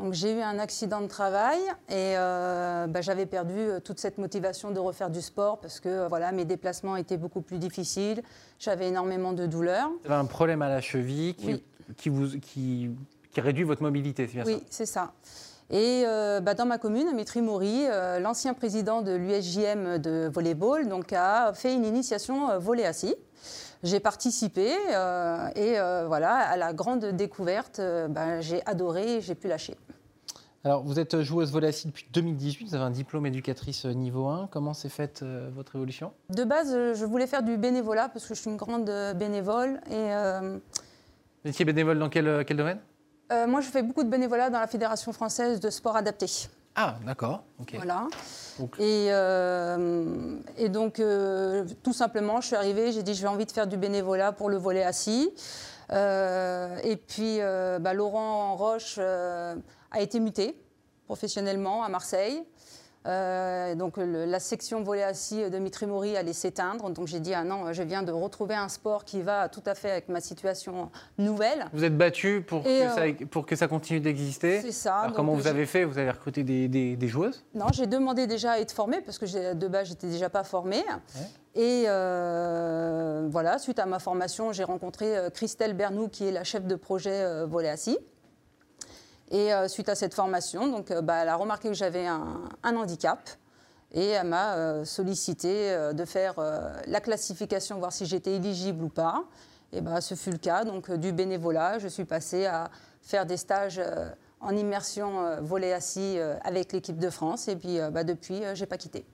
Donc 0.00 0.14
j'ai 0.14 0.32
eu 0.32 0.40
un 0.40 0.58
accident 0.58 1.02
de 1.02 1.08
travail 1.08 1.58
et 1.90 2.16
euh, 2.16 2.86
bah, 2.86 3.02
j'avais 3.02 3.26
perdu 3.26 3.54
euh, 3.58 3.80
toute 3.80 3.98
cette 4.00 4.16
motivation 4.16 4.70
de 4.70 4.78
refaire 4.78 5.10
du 5.10 5.20
sport 5.20 5.60
parce 5.60 5.78
que 5.78 5.88
euh, 5.88 6.08
voilà, 6.08 6.32
mes 6.32 6.46
déplacements 6.46 6.96
étaient 6.96 7.18
beaucoup 7.18 7.42
plus 7.42 7.58
difficiles. 7.58 8.22
J'avais 8.58 8.88
énormément 8.88 9.34
de 9.34 9.44
douleurs. 9.44 9.90
Vous 10.02 10.10
avez 10.10 10.20
un 10.20 10.24
problème 10.24 10.62
à 10.62 10.70
la 10.70 10.80
cheville 10.80 11.34
qui, 11.34 11.46
Oui. 11.46 11.64
qui 11.98 12.08
vous, 12.08 12.28
qui, 12.40 12.90
qui 13.30 13.40
réduit 13.42 13.64
votre 13.64 13.82
mobilité, 13.82 14.26
c'est 14.26 14.34
bien 14.34 14.44
Oui, 14.46 14.62
c'est 14.70 14.86
ça. 14.86 15.12
Et 15.70 16.02
euh, 16.04 16.40
bah, 16.40 16.54
dans 16.54 16.66
ma 16.66 16.78
commune, 16.78 17.14
Mitri 17.14 17.42
Maury, 17.42 17.84
euh, 17.86 18.18
l'ancien 18.18 18.54
président 18.54 19.02
de 19.02 19.12
l'USJM 19.12 19.98
de 19.98 20.28
volleyball, 20.32 20.88
donc, 20.88 21.12
a 21.12 21.52
fait 21.54 21.74
une 21.74 21.84
initiation 21.84 22.50
euh, 22.50 22.58
volley 22.58 22.84
assis. 22.84 23.14
J'ai 23.82 24.00
participé 24.00 24.66
et 25.56 25.76
voilà, 26.06 26.34
à 26.36 26.56
la 26.58 26.74
grande 26.74 27.02
découverte, 27.06 27.80
bah, 28.10 28.42
j'ai 28.42 28.60
adoré 28.66 29.16
et 29.16 29.20
j'ai 29.22 29.34
pu 29.34 29.48
lâcher. 29.48 29.74
Alors, 30.62 30.82
vous 30.82 30.98
êtes 31.00 31.22
joueuse 31.22 31.56
assis 31.64 31.86
depuis 31.86 32.04
2018, 32.12 32.66
vous 32.68 32.74
avez 32.74 32.84
un 32.84 32.90
diplôme 32.90 33.24
éducatrice 33.24 33.86
euh, 33.86 33.92
niveau 33.94 34.26
1. 34.28 34.48
Comment 34.52 34.74
s'est 34.74 34.90
faite 34.90 35.20
euh, 35.22 35.48
votre 35.54 35.76
évolution? 35.76 36.12
De 36.28 36.44
base, 36.44 36.74
euh, 36.74 36.92
je 36.94 37.06
voulais 37.06 37.26
faire 37.26 37.42
du 37.42 37.56
bénévolat 37.56 38.10
parce 38.10 38.26
que 38.26 38.34
je 38.34 38.40
suis 38.42 38.50
une 38.50 38.58
grande 38.58 38.90
bénévole. 39.16 39.80
Et 39.88 39.94
euh, 40.12 40.58
Vous 41.44 41.50
étiez 41.50 41.64
bénévole 41.64 41.98
dans 41.98 42.10
quel, 42.10 42.44
quel 42.44 42.58
domaine? 42.58 42.78
Euh, 43.32 43.46
moi, 43.46 43.62
je 43.62 43.68
fais 43.70 43.82
beaucoup 43.82 44.02
de 44.04 44.10
bénévolat 44.10 44.50
dans 44.50 44.60
la 44.60 44.66
Fédération 44.66 45.12
française 45.14 45.60
de 45.60 45.70
sport 45.70 45.96
adapté. 45.96 46.26
Ah, 46.76 46.96
d'accord. 47.06 47.42
ok. 47.58 47.72
Voilà. 47.76 48.06
Donc- 48.58 48.76
Et, 48.78 49.06
et 50.62 50.68
donc, 50.68 51.02
tout 51.82 51.92
simplement, 51.94 52.40
je 52.42 52.48
suis 52.48 52.56
arrivée, 52.56 52.92
j'ai 52.92 53.02
dit 53.02 53.14
j'ai 53.14 53.26
envie 53.26 53.46
de 53.46 53.50
faire 53.52 53.66
du 53.66 53.76
bénévolat 53.78 54.32
pour 54.32 54.50
le 54.50 54.56
volet 54.58 54.82
assis. 54.84 55.30
Et 55.90 56.96
puis, 57.08 57.38
bah, 57.80 57.92
Laurent 57.94 58.56
Roche 58.56 58.98
a 59.90 60.00
été 60.00 60.20
muté 60.20 60.56
professionnellement 61.06 61.82
à 61.82 61.88
Marseille. 61.88 62.42
Euh, 63.06 63.74
donc, 63.74 63.96
le- 63.96 64.26
la 64.26 64.38
section 64.40 64.82
volet 64.82 65.02
assis 65.02 65.48
de 65.48 65.58
Mitrimori 65.58 66.18
allait 66.18 66.34
s'éteindre. 66.34 66.90
Donc, 66.90 67.06
j'ai 67.06 67.18
dit 67.18 67.32
ah 67.32 67.44
non, 67.44 67.72
je 67.72 67.82
viens 67.82 68.02
de 68.02 68.12
retrouver 68.12 68.54
un 68.54 68.68
sport 68.68 69.06
qui 69.06 69.22
va 69.22 69.48
tout 69.48 69.62
à 69.64 69.74
fait 69.74 69.90
avec 69.90 70.10
ma 70.10 70.20
situation 70.20 70.90
nouvelle. 71.16 71.64
Vous 71.72 71.82
êtes 71.82 71.96
battu 71.96 72.42
pour, 72.46 72.62
euh, 72.66 73.12
pour 73.30 73.46
que 73.46 73.56
ça 73.56 73.68
continue 73.68 74.00
d'exister 74.00 74.60
C'est 74.60 74.70
ça. 74.72 74.96
Alors, 74.96 75.16
comment 75.16 75.32
vous 75.34 75.44
j'ai- 75.44 75.48
avez 75.48 75.64
fait? 75.64 75.84
Vous 75.84 75.96
avez 75.96 76.10
recruté 76.10 76.44
des, 76.44 76.68
des- 76.68 76.94
des 76.94 77.08
joueuses? 77.08 77.42
Non, 77.54 77.68
j'ai 77.72 77.86
demandé 77.86 78.26
déjà 78.26 78.52
à 78.52 78.58
être 78.58 78.72
formée 78.72 79.00
parce 79.00 79.16
que 79.18 79.54
de 79.54 79.68
base, 79.68 79.88
j'étais 79.88 80.08
déjà 80.08 80.28
pas 80.28 80.44
formée. 80.44 80.84
Et 81.54 81.84
euh, 81.88 83.26
voilà, 83.30 83.58
suite 83.58 83.78
à 83.78 83.86
ma 83.86 83.98
formation, 83.98 84.52
j'ai 84.52 84.64
rencontré 84.64 85.16
euh, 85.16 85.30
Christelle 85.30 85.72
Bernou, 85.72 86.08
qui 86.08 86.26
est 86.26 86.32
la 86.32 86.44
chef 86.44 86.64
de 86.66 86.74
projet 86.74 87.22
euh, 87.22 87.46
volet 87.46 87.70
assis. 87.70 87.96
Et 89.30 89.52
euh, 89.52 89.68
suite 89.68 89.88
à 89.88 89.94
cette 89.94 90.14
formation, 90.14 90.68
donc, 90.68 90.90
euh, 90.90 91.02
bah, 91.02 91.18
elle 91.22 91.28
a 91.28 91.36
remarqué 91.36 91.68
que 91.68 91.74
j'avais 91.74 92.06
un, 92.06 92.40
un 92.62 92.76
handicap. 92.76 93.18
Et 93.92 94.08
elle 94.10 94.28
m'a 94.28 94.54
euh, 94.54 94.84
sollicité 94.84 95.70
euh, 95.72 95.92
de 95.92 96.04
faire 96.04 96.34
euh, 96.38 96.72
la 96.86 97.00
classification, 97.00 97.78
voir 97.78 97.92
si 97.92 98.06
j'étais 98.06 98.34
éligible 98.36 98.84
ou 98.84 98.88
pas. 98.88 99.24
Et 99.72 99.80
bah, 99.80 100.00
ce 100.00 100.14
fut 100.14 100.30
le 100.30 100.38
cas. 100.38 100.64
Donc, 100.64 100.90
euh, 100.90 100.96
du 100.96 101.12
bénévolat, 101.12 101.78
je 101.78 101.88
suis 101.88 102.04
passée 102.04 102.46
à 102.46 102.70
faire 103.02 103.26
des 103.26 103.36
stages 103.36 103.80
euh, 103.80 104.08
en 104.40 104.56
immersion 104.56 105.20
euh, 105.20 105.40
volet 105.40 105.72
assis 105.72 106.18
euh, 106.18 106.36
avec 106.44 106.72
l'équipe 106.72 106.98
de 106.98 107.10
France. 107.10 107.48
Et 107.48 107.56
puis, 107.56 107.80
euh, 107.80 107.90
bah, 107.90 108.04
depuis, 108.04 108.44
euh, 108.44 108.54
j'ai 108.54 108.66
pas 108.66 108.78
quitté. 108.78 109.04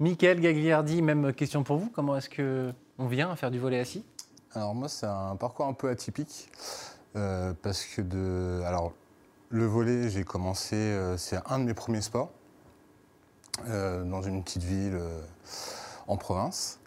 Michael 0.00 0.40
Gagliardi, 0.40 1.02
même 1.02 1.32
question 1.32 1.62
pour 1.62 1.76
vous. 1.76 1.88
Comment 1.90 2.16
est-ce 2.16 2.28
qu'on 2.28 3.06
vient 3.06 3.30
à 3.30 3.36
faire 3.36 3.52
du 3.52 3.60
volet 3.60 3.78
assis? 3.78 4.04
Alors 4.52 4.74
moi, 4.74 4.88
c'est 4.88 5.06
un 5.06 5.36
parcours 5.36 5.66
un 5.66 5.72
peu 5.72 5.88
atypique 5.88 6.48
euh, 7.14 7.52
parce 7.62 7.84
que 7.84 8.02
de, 8.02 8.62
alors 8.66 8.92
le 9.54 9.66
volet, 9.66 10.10
j'ai 10.10 10.24
commencé, 10.24 10.74
euh, 10.74 11.16
c'est 11.16 11.38
un 11.46 11.60
de 11.60 11.64
mes 11.64 11.74
premiers 11.74 12.00
sports 12.00 12.32
euh, 13.68 14.02
dans 14.02 14.20
une 14.20 14.42
petite 14.42 14.64
ville 14.64 14.96
euh, 14.96 15.20
en 16.08 16.16
province. 16.16 16.80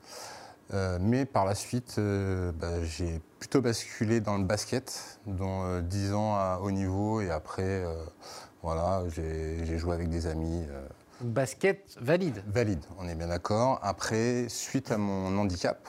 Mais 1.00 1.24
par 1.24 1.46
la 1.46 1.56
suite, 1.56 1.98
bah, 1.98 2.84
j'ai 2.84 3.22
plutôt 3.40 3.62
basculé 3.62 4.20
dans 4.20 4.38
le 4.38 4.44
basket, 4.44 5.18
dont 5.26 5.64
euh, 5.64 5.82
10 5.82 6.12
ans 6.12 6.36
à 6.36 6.60
haut 6.62 6.72
niveau 6.72 7.22
et 7.22 7.32
après, 7.32 7.86
voilà, 8.62 9.04
j'ai 9.08 9.78
joué 9.78 9.94
avec 9.94 10.10
des 10.10 10.28
amis. 10.28 10.66
Basket 11.22 11.96
valide. 12.02 12.44
Valide, 12.48 12.84
on 13.00 13.08
est 13.08 13.16
bien 13.16 13.28
d'accord. 13.28 13.80
Après, 13.82 14.50
suite 14.50 14.92
à 14.92 14.98
mon 14.98 15.38
handicap, 15.38 15.88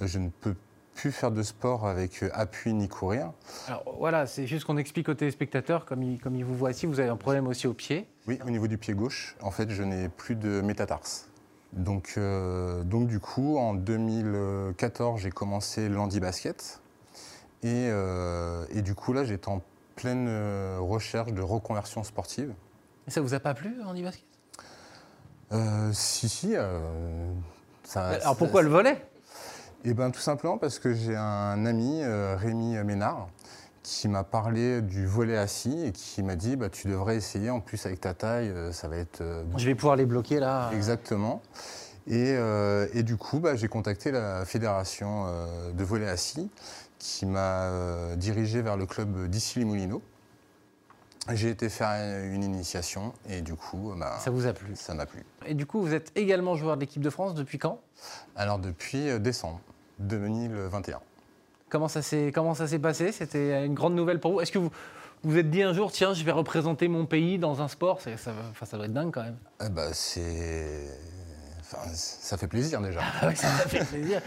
je 0.00 0.18
ne 0.18 0.30
peux 0.30 0.56
plus 0.94 1.10
faire 1.12 1.30
de 1.30 1.42
sport 1.42 1.86
avec 1.86 2.22
euh, 2.22 2.28
appui 2.32 2.72
ni 2.74 2.88
courir. 2.88 3.32
Alors 3.66 3.82
voilà, 3.98 4.26
c'est 4.26 4.46
juste 4.46 4.64
qu'on 4.66 4.76
explique 4.76 5.08
aux 5.08 5.14
téléspectateurs, 5.14 5.84
comme 5.86 6.02
ils, 6.02 6.18
comme 6.18 6.36
ils 6.36 6.44
vous 6.44 6.54
voient 6.54 6.70
ici, 6.70 6.86
vous 6.86 7.00
avez 7.00 7.08
un 7.08 7.16
problème 7.16 7.46
aussi 7.46 7.66
au 7.66 7.74
pied. 7.74 8.06
Oui, 8.28 8.38
au 8.46 8.50
niveau 8.50 8.66
du 8.66 8.78
pied 8.78 8.94
gauche, 8.94 9.36
en 9.42 9.50
fait, 9.50 9.70
je 9.70 9.82
n'ai 9.82 10.08
plus 10.08 10.34
de 10.36 10.60
métatarse. 10.60 11.28
Donc, 11.72 12.14
euh, 12.18 12.82
donc 12.84 13.08
du 13.08 13.18
coup, 13.20 13.56
en 13.56 13.72
2014, 13.74 15.20
j'ai 15.20 15.30
commencé 15.30 15.88
l'handi-basket. 15.88 16.80
Et, 17.62 17.88
euh, 17.90 18.64
et 18.70 18.82
du 18.82 18.94
coup, 18.94 19.12
là, 19.12 19.24
j'étais 19.24 19.48
en 19.48 19.62
pleine 19.96 20.28
recherche 20.78 21.32
de 21.32 21.40
reconversion 21.42 22.04
sportive. 22.04 22.52
Et 23.06 23.10
ça 23.10 23.20
vous 23.20 23.34
a 23.34 23.40
pas 23.40 23.54
plu, 23.54 23.74
Andy 23.86 24.02
Basket? 24.02 24.24
Euh, 25.52 25.90
si, 25.92 26.28
si. 26.28 26.54
ça- 27.84 28.08
Alors 28.08 28.36
pourquoi 28.36 28.62
le 28.62 28.68
volet? 28.70 29.04
Eh 29.84 29.94
bien, 29.94 30.10
tout 30.10 30.20
simplement 30.20 30.58
parce 30.58 30.78
que 30.78 30.94
j'ai 30.94 31.16
un 31.16 31.66
ami, 31.66 32.00
euh, 32.02 32.36
Rémi 32.36 32.76
Ménard, 32.84 33.28
qui 33.82 34.06
m'a 34.08 34.22
parlé 34.22 34.80
du 34.80 35.06
volet 35.06 35.36
assis 35.36 35.84
et 35.86 35.92
qui 35.92 36.22
m'a 36.22 36.36
dit 36.36 36.54
bah, 36.56 36.68
Tu 36.68 36.86
devrais 36.86 37.16
essayer, 37.16 37.50
en 37.50 37.60
plus 37.60 37.84
avec 37.84 38.00
ta 38.00 38.14
taille, 38.14 38.48
euh, 38.48 38.70
ça 38.72 38.86
va 38.88 38.96
être. 38.96 39.20
euh, 39.22 39.42
Je 39.56 39.66
vais 39.66 39.74
pouvoir 39.74 39.96
les 39.96 40.06
bloquer 40.06 40.38
là. 40.38 40.70
Exactement. 40.72 41.42
Et, 42.06 42.34
euh, 42.36 42.86
et 42.94 43.02
du 43.02 43.16
coup, 43.16 43.40
bah, 43.40 43.56
j'ai 43.56 43.68
contacté 43.68 44.12
la 44.12 44.44
fédération 44.44 45.24
euh, 45.26 45.72
de 45.72 45.84
volet 45.84 46.08
assis 46.08 46.48
qui 46.98 47.26
m'a 47.26 47.62
euh, 47.64 48.14
dirigé 48.14 48.62
vers 48.62 48.76
le 48.76 48.86
club 48.86 49.26
d'Issy-les-Moulineaux. 49.28 50.02
J'ai 51.32 51.50
été 51.50 51.68
faire 51.68 51.90
une 52.24 52.42
initiation 52.42 53.12
et 53.28 53.42
du 53.42 53.54
coup, 53.54 53.94
bah, 53.96 54.16
Ça 54.20 54.30
vous 54.30 54.46
a 54.46 54.52
plu. 54.52 54.74
ça 54.74 54.94
m'a 54.94 55.06
plu. 55.06 55.24
Et 55.46 55.54
du 55.54 55.66
coup, 55.66 55.80
vous 55.80 55.94
êtes 55.94 56.10
également 56.16 56.56
joueur 56.56 56.76
de 56.76 56.80
l'équipe 56.80 57.02
de 57.02 57.10
France 57.10 57.34
depuis 57.34 57.58
quand? 57.58 57.80
Alors 58.34 58.58
depuis 58.58 59.20
décembre 59.20 59.60
2021. 59.98 61.00
Comment 61.68 61.88
ça 61.88 62.02
s'est 62.02 62.32
comment 62.34 62.54
ça 62.54 62.66
s'est 62.66 62.78
passé? 62.78 63.12
C'était 63.12 63.64
une 63.64 63.74
grande 63.74 63.94
nouvelle 63.94 64.20
pour 64.20 64.32
vous? 64.32 64.40
Est-ce 64.40 64.52
que 64.52 64.58
vous 64.58 64.70
vous 65.24 65.38
êtes 65.38 65.50
dit 65.50 65.62
un 65.62 65.72
jour, 65.72 65.92
tiens, 65.92 66.14
je 66.14 66.24
vais 66.24 66.32
représenter 66.32 66.88
mon 66.88 67.06
pays 67.06 67.38
dans 67.38 67.62
un 67.62 67.68
sport? 67.68 68.00
Ça, 68.00 68.10
enfin, 68.10 68.66
ça 68.66 68.76
doit 68.76 68.86
être 68.86 68.92
dingue 68.92 69.12
quand 69.12 69.22
même. 69.22 69.38
Eh 69.64 69.68
ben, 69.68 69.90
c'est. 69.92 70.98
ça 71.94 72.36
fait 72.36 72.48
plaisir 72.48 72.80
déjà. 72.80 73.00
Ah 73.20 73.34
ça 73.34 73.48
fait 73.48 73.84
plaisir. 73.90 74.20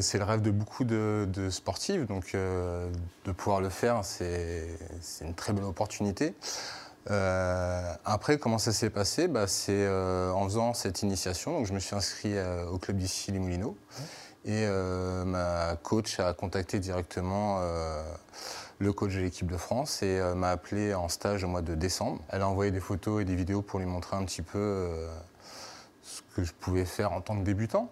c'est 0.00 0.18
le 0.18 0.24
rêve 0.24 0.42
de 0.42 0.50
beaucoup 0.50 0.84
de, 0.84 1.48
sportifs, 1.50 2.06
donc 2.06 2.34
de 2.34 3.32
pouvoir 3.32 3.60
le 3.60 3.70
faire, 3.70 4.04
c'est 4.04 4.68
une 5.22 5.34
très 5.34 5.54
bonne 5.54 5.64
opportunité. 5.64 6.34
après, 7.06 8.36
comment 8.38 8.58
ça 8.58 8.72
s'est 8.72 8.90
passé? 8.90 9.26
Bah, 9.26 9.46
C'est 9.46 9.88
en 9.88 10.44
faisant 10.44 10.74
cette 10.74 11.02
initiation. 11.02 11.52
Donc, 11.52 11.66
je 11.66 11.72
me 11.72 11.78
suis 11.78 11.96
inscrit 11.96 12.34
au 12.70 12.76
club 12.76 12.98
d'ici 12.98 13.32
les 13.32 13.38
Moulineaux. 13.38 13.76
Et 14.44 14.66
ma 15.24 15.76
coach 15.82 16.18
a 16.18 16.32
contacté 16.32 16.80
directement 16.80 17.60
le 18.82 18.92
coach 18.92 19.14
de 19.14 19.20
l'équipe 19.20 19.50
de 19.50 19.56
France 19.56 20.02
et 20.02 20.18
euh, 20.18 20.34
m'a 20.34 20.50
appelé 20.50 20.92
en 20.94 21.08
stage 21.08 21.44
au 21.44 21.48
mois 21.48 21.62
de 21.62 21.74
décembre. 21.74 22.20
Elle 22.28 22.42
a 22.42 22.48
envoyé 22.48 22.70
des 22.70 22.80
photos 22.80 23.22
et 23.22 23.24
des 23.24 23.36
vidéos 23.36 23.62
pour 23.62 23.78
lui 23.78 23.86
montrer 23.86 24.16
un 24.16 24.24
petit 24.24 24.42
peu 24.42 24.58
euh, 24.58 25.08
ce 26.02 26.20
que 26.34 26.42
je 26.42 26.52
pouvais 26.52 26.84
faire 26.84 27.12
en 27.12 27.20
tant 27.20 27.38
que 27.38 27.44
débutant. 27.44 27.88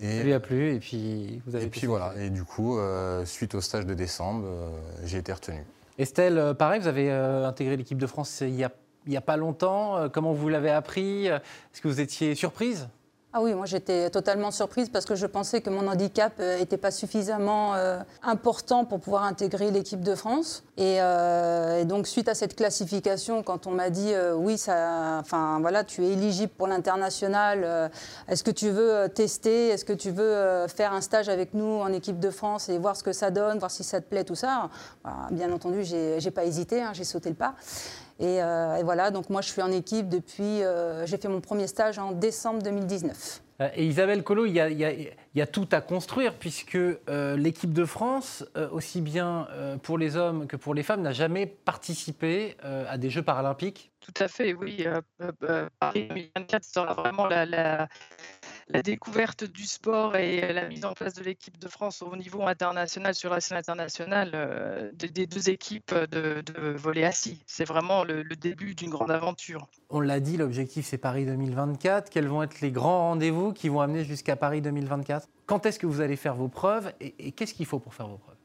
Et, 0.00 0.18
ça 0.18 0.22
lui 0.24 0.32
a 0.32 0.40
plu 0.40 0.74
et 0.74 0.78
puis 0.78 1.42
vous 1.46 1.56
avez 1.56 1.64
Et 1.64 1.68
puis 1.68 1.86
voilà, 1.86 2.12
et 2.16 2.30
du 2.30 2.44
coup, 2.44 2.78
euh, 2.78 3.24
suite 3.24 3.54
au 3.56 3.60
stage 3.60 3.84
de 3.84 3.94
décembre, 3.94 4.46
j'ai 5.02 5.18
été 5.18 5.32
retenu. 5.32 5.64
Estelle, 5.98 6.54
pareil, 6.56 6.80
vous 6.80 6.86
avez 6.86 7.10
intégré 7.10 7.76
l'équipe 7.76 7.98
de 7.98 8.06
France 8.06 8.42
il 8.42 8.52
n'y 8.52 8.64
a, 8.64 8.70
a, 9.16 9.20
pas 9.20 9.36
longtemps. 9.36 10.08
Comment 10.10 10.32
vous 10.32 10.48
l'avez 10.48 10.70
appris? 10.70 11.26
Est-ce 11.26 11.80
que 11.80 11.88
vous 11.88 12.00
étiez 12.00 12.36
surprise? 12.36 12.88
Ah 13.34 13.42
oui, 13.42 13.52
moi 13.52 13.66
j'étais 13.66 14.08
totalement 14.08 14.50
surprise 14.50 14.88
parce 14.88 15.04
que 15.04 15.14
je 15.14 15.26
pensais 15.26 15.60
que 15.60 15.68
mon 15.68 15.86
handicap 15.86 16.38
n'était 16.38 16.76
euh, 16.76 16.80
pas 16.80 16.90
suffisamment 16.90 17.74
euh, 17.74 18.00
important 18.22 18.86
pour 18.86 19.00
pouvoir 19.00 19.24
intégrer 19.24 19.70
l'équipe 19.70 20.00
de 20.00 20.14
France. 20.14 20.64
Euh, 20.78 21.82
et, 21.82 21.84
donc 21.84 22.06
suite 22.06 22.26
à 22.28 22.34
cette 22.34 22.56
classification, 22.56 23.42
quand 23.42 23.66
on 23.66 23.72
m'a 23.72 23.90
dit 23.90 24.12
oui, 24.34 24.56
ça, 24.56 25.18
enfin 25.20 25.58
voilà, 25.60 25.84
tu 25.84 26.04
es 26.06 26.12
éligible 26.12 26.52
pour 26.56 26.68
l'international, 26.68 27.90
est-ce 28.28 28.42
que 28.42 28.50
tu 28.50 28.70
veux 28.70 29.08
tester, 29.10 29.68
est-ce 29.68 29.84
que 29.84 29.92
tu 29.92 30.10
veux 30.10 30.66
faire 30.68 30.94
un 30.94 31.02
stage 31.02 31.28
avec 31.28 31.52
nous 31.52 31.80
en 31.80 31.92
équipe 31.92 32.18
de 32.18 32.30
France 32.30 32.70
et 32.70 32.78
voir 32.78 32.96
ce 32.96 33.02
que 33.02 33.12
ça 33.12 33.30
donne, 33.30 33.58
voir 33.58 33.70
si 33.70 33.84
ça 33.84 34.00
te 34.00 34.08
plaît, 34.08 34.24
tout 34.24 34.36
ça? 34.36 34.70
Bah, 35.04 35.28
bien 35.30 35.52
entendu, 35.52 35.84
j'ai 35.84 36.30
pas 36.30 36.44
hésité, 36.44 36.80
hein, 36.80 36.92
j'ai 36.94 37.04
sauté 37.04 37.28
le 37.28 37.34
pas. 37.34 37.54
Euh, 38.20 38.76
et, 38.76 38.82
voilà, 38.82 39.10
donc 39.10 39.30
moi 39.30 39.40
je 39.40 39.48
suis 39.48 39.62
en 39.62 39.70
équipe 39.70 40.08
depuis, 40.08 40.62
euh, 40.62 41.06
j'ai 41.06 41.18
fait 41.18 41.28
mon 41.28 41.40
premier 41.40 41.66
stage 41.66 41.98
en 41.98 42.12
décembre 42.12 42.62
2019. 42.62 43.42
Euh, 43.60 43.68
et 43.74 43.86
Isabelle 43.86 44.22
Collot, 44.22 44.46
il 44.46 44.52
y, 44.52 44.60
a, 44.60 44.70
tout 45.52 45.68
à 45.72 45.80
construire 45.80 46.34
puisque 46.34 46.78
l'équipe 47.08 47.72
de 47.72 47.84
France, 47.84 48.44
aussi 48.72 49.00
bien 49.00 49.48
pour 49.82 49.98
les 49.98 50.16
hommes 50.16 50.46
que 50.46 50.56
pour 50.56 50.74
les 50.74 50.82
femmes, 50.82 51.02
n'a 51.02 51.12
jamais 51.12 51.46
participé 51.46 52.56
à 52.62 52.98
des 52.98 53.10
Jeux 53.10 53.22
paralympiques. 53.22 53.92
Tout 54.00 54.14
à 54.22 54.28
fait, 54.28 54.54
oui. 54.54 54.84
Paris 55.80 56.08
2024 56.08 56.64
sera 56.64 56.94
vraiment 56.94 57.26
la 57.26 57.88
la 58.70 58.82
découverte 58.82 59.44
du 59.44 59.64
sport 59.64 60.16
et 60.16 60.52
la 60.52 60.68
mise 60.68 60.84
en 60.84 60.92
place 60.92 61.14
de 61.14 61.22
l'équipe 61.22 61.58
de 61.58 61.68
France 61.68 62.02
au 62.02 62.14
niveau 62.16 62.42
international, 62.42 63.14
sur 63.14 63.30
la 63.30 63.40
scène 63.40 63.58
internationale, 63.58 64.32
euh, 64.34 64.90
des, 64.94 65.26
deux 65.26 65.48
équipes 65.48 65.94
de, 65.94 66.42
volley 66.76 67.04
assis. 67.04 67.42
C'est 67.46 67.64
vraiment 67.64 68.04
le, 68.04 68.24
début 68.38 68.74
d'une 68.74 68.90
grande 68.90 69.10
aventure. 69.10 69.66
On 69.90 70.00
l'a 70.00 70.20
dit, 70.20 70.36
l'objectif 70.36 70.86
c'est 70.86 70.98
Paris 70.98 71.24
2024. 71.26 72.10
Quels 72.10 72.28
vont 72.28 72.42
être 72.42 72.60
les 72.60 72.70
grands 72.70 73.08
rendez-vous 73.08 73.52
qui 73.52 73.68
vont 73.68 73.80
amener 73.80 74.04
jusqu'à 74.04 74.36
Paris 74.36 74.60
2024 74.60 75.27
Quand 75.46 75.64
est-ce 75.66 75.78
que 75.78 75.86
vous 75.86 76.00
allez 76.00 76.16
faire 76.16 76.34
vos 76.34 76.48
preuves 76.48 76.92
et 77.00 77.32
qu'est-ce 77.32 77.54
qu'il 77.54 77.66
faut 77.66 77.78
pour 77.78 77.94
faire 77.94 78.08
vos 78.08 78.18
preuves? 78.18 78.38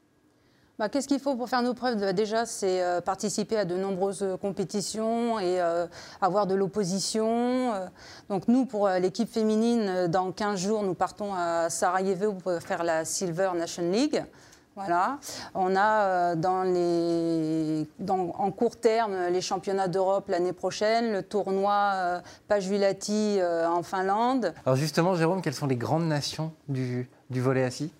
Bah, 0.79 0.89
qu'est-ce 0.89 1.07
qu'il 1.07 1.19
faut 1.19 1.35
pour 1.35 1.49
faire 1.49 1.61
nos 1.61 1.75
preuves? 1.75 1.99
Bah, 1.99 2.13
Déjà, 2.13 2.47
c'est 2.47 2.81
euh, 2.81 2.99
participer 2.99 3.57
à 3.57 3.65
de 3.65 3.75
nombreuses 3.75 4.25
compétitions 4.41 5.39
et 5.39 5.61
euh, 5.61 5.85
avoir 6.19 6.47
de 6.47 6.55
l'opposition. 6.55 7.73
Euh. 7.73 7.85
donc 8.27 8.47
nous, 8.47 8.65
pour 8.65 8.89
l'équipe 8.89 9.31
féminine, 9.31 10.07
dans 10.07 10.31
15 10.31 10.59
jours, 10.59 10.81
nous 10.81 10.95
partons 10.95 11.35
à 11.35 11.69
Sarajevo 11.69 12.33
pour 12.33 12.53
faire 12.59 12.83
la 12.83 13.05
Silver 13.05 13.51
Nation 13.55 13.91
League. 13.91 14.23
Voilà. 14.75 15.19
On 15.53 15.75
a 15.75 16.35
dans 16.35 16.63
les, 16.63 17.87
en 18.09 18.51
court 18.51 18.77
terme 18.77 19.15
les 19.31 19.41
championnats 19.41 19.87
d'Europe 19.87 20.29
l'année 20.29 20.53
prochaine, 20.53 21.11
le 21.11 21.23
tournoi 21.23 22.21
Pajulati 22.47 23.39
en 23.41 23.83
Finlande. 23.83 24.53
Alors 24.65 24.75
justement, 24.75 25.15
Jérôme, 25.15 25.41
quelles 25.41 25.53
sont 25.53 25.67
les 25.67 25.75
grandes 25.75 26.07
nations 26.07 26.53
du, 26.69 27.09
du 27.29 27.41
volet 27.41 27.63
assis? 27.63 27.93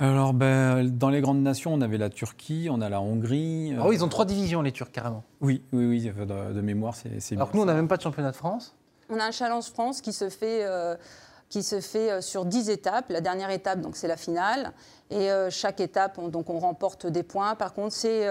Alors, 0.00 0.32
ben, 0.32 0.88
dans 0.88 1.10
les 1.10 1.20
grandes 1.20 1.42
nations, 1.42 1.74
on 1.74 1.82
avait 1.82 1.98
la 1.98 2.08
Turquie, 2.08 2.68
on 2.70 2.80
a 2.80 2.88
la 2.88 3.02
Hongrie. 3.02 3.74
Ah 3.78 3.86
oui, 3.86 3.96
ils 3.96 4.04
ont 4.04 4.08
trois 4.08 4.24
divisions, 4.24 4.62
les 4.62 4.72
Turcs, 4.72 4.90
carrément. 4.90 5.24
Oui, 5.42 5.62
oui, 5.74 5.84
oui, 5.84 6.10
de, 6.26 6.60
mémoire, 6.62 6.94
c'est 6.94 7.36
Alors 7.36 7.50
que 7.50 7.56
nous, 7.56 7.62
on 7.62 7.66
n'a 7.66 7.74
même 7.74 7.86
pas 7.86 7.98
de 7.98 8.02
championnat 8.02 8.30
de 8.30 8.36
France? 8.36 8.74
On 9.10 9.20
a 9.20 9.24
un 9.24 9.30
Challenge 9.30 9.64
France 9.64 10.00
qui 10.00 10.14
se 10.14 10.30
fait, 10.30 10.64
euh, 10.64 10.96
qui 11.50 11.62
se 11.62 11.80
fait 11.82 12.10
euh, 12.10 12.20
sur 12.22 12.46
dix 12.46 12.70
étapes. 12.70 13.10
La 13.10 13.20
dernière 13.20 13.50
étape, 13.50 13.80
donc, 13.80 13.96
c'est 13.96 14.08
la 14.08 14.16
finale. 14.16 14.72
Et 15.10 15.30
euh, 15.30 15.50
chaque 15.50 15.80
étape, 15.80 16.16
on, 16.16 16.28
donc, 16.28 16.48
on 16.48 16.58
remporte 16.58 17.06
des 17.06 17.22
points. 17.22 17.54
Par 17.56 17.74
contre, 17.74 17.94
c'est 17.94 18.26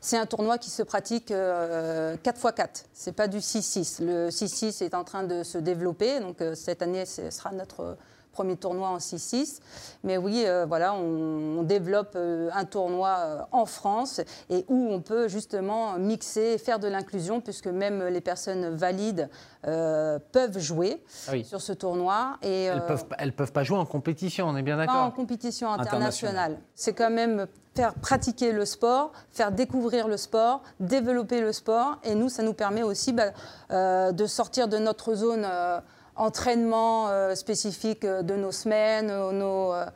c'est 0.00 0.16
un 0.16 0.26
tournoi 0.26 0.56
qui 0.56 0.70
se 0.70 0.82
pratique 0.82 1.26
4 1.26 2.20
x 2.24 2.46
4. 2.56 2.84
C'est 2.94 3.12
pas 3.12 3.28
du 3.28 3.38
6-6. 3.38 4.02
Le 4.02 4.28
6-6 4.30 4.82
est 4.82 4.94
en 4.94 5.04
train 5.04 5.24
de 5.24 5.42
se 5.42 5.58
développer. 5.58 6.20
Donc, 6.20 6.38
cette 6.54 6.80
année, 6.80 7.04
ce 7.04 7.30
sera 7.30 7.50
notre 7.50 7.98
premier 8.30 8.56
tournoi 8.56 8.88
en 8.88 8.98
6-6. 8.98 9.60
Mais 10.04 10.16
oui, 10.16 10.44
euh, 10.46 10.64
voilà, 10.66 10.94
on, 10.94 11.62
développe 11.62 12.14
euh, 12.16 12.48
un 12.54 12.64
tournoi 12.64 13.16
euh, 13.18 13.40
en 13.52 13.66
France 13.66 14.20
et 14.48 14.64
où 14.68 14.88
on 14.90 15.00
peut 15.00 15.28
justement 15.28 15.98
mixer, 15.98 16.58
faire 16.58 16.78
de 16.78 16.88
l'inclusion, 16.88 17.40
puisque 17.40 17.66
même 17.66 18.04
les 18.04 18.20
personnes 18.20 18.74
valides 18.74 19.28
peuvent 19.62 20.58
jouer 20.58 21.02
ah 21.28 21.32
sur 21.44 21.60
ce 21.60 21.72
tournoi. 21.72 22.38
Et, 22.42 22.64
elles 22.64 22.76
ne 22.76 22.80
peuvent, 22.80 23.04
elles 23.18 23.32
peuvent 23.34 23.52
pas 23.52 23.62
jouer 23.62 23.76
en 23.76 23.84
compétition, 23.84 24.48
on 24.48 24.56
est 24.56 24.62
bien 24.62 24.78
d'accord 24.78 24.94
Pas 24.94 25.02
en 25.02 25.10
compétition 25.10 25.70
internationale. 25.70 26.58
C'est 26.74 26.94
quand 26.94 27.10
même 27.10 27.46
faire 27.74 27.94
pratiquer 27.94 28.52
le 28.52 28.64
sport, 28.64 29.12
faire 29.30 29.52
découvrir 29.52 30.08
le 30.08 30.16
sport, 30.16 30.62
développer 30.80 31.42
le 31.42 31.52
sport. 31.52 31.98
Et 32.04 32.14
nous, 32.14 32.30
ça 32.30 32.42
nous 32.42 32.54
permet 32.54 32.82
aussi 32.82 33.12
bah, 33.12 34.12
de 34.12 34.26
sortir 34.26 34.66
de 34.66 34.78
notre 34.78 35.14
zone 35.14 35.46
entraînement 36.20 37.08
euh, 37.08 37.34
spécifique 37.34 38.04
de 38.04 38.34
nos 38.34 38.52
semaines, 38.52 39.08
nos, 39.08 39.72
euh, 39.72 39.86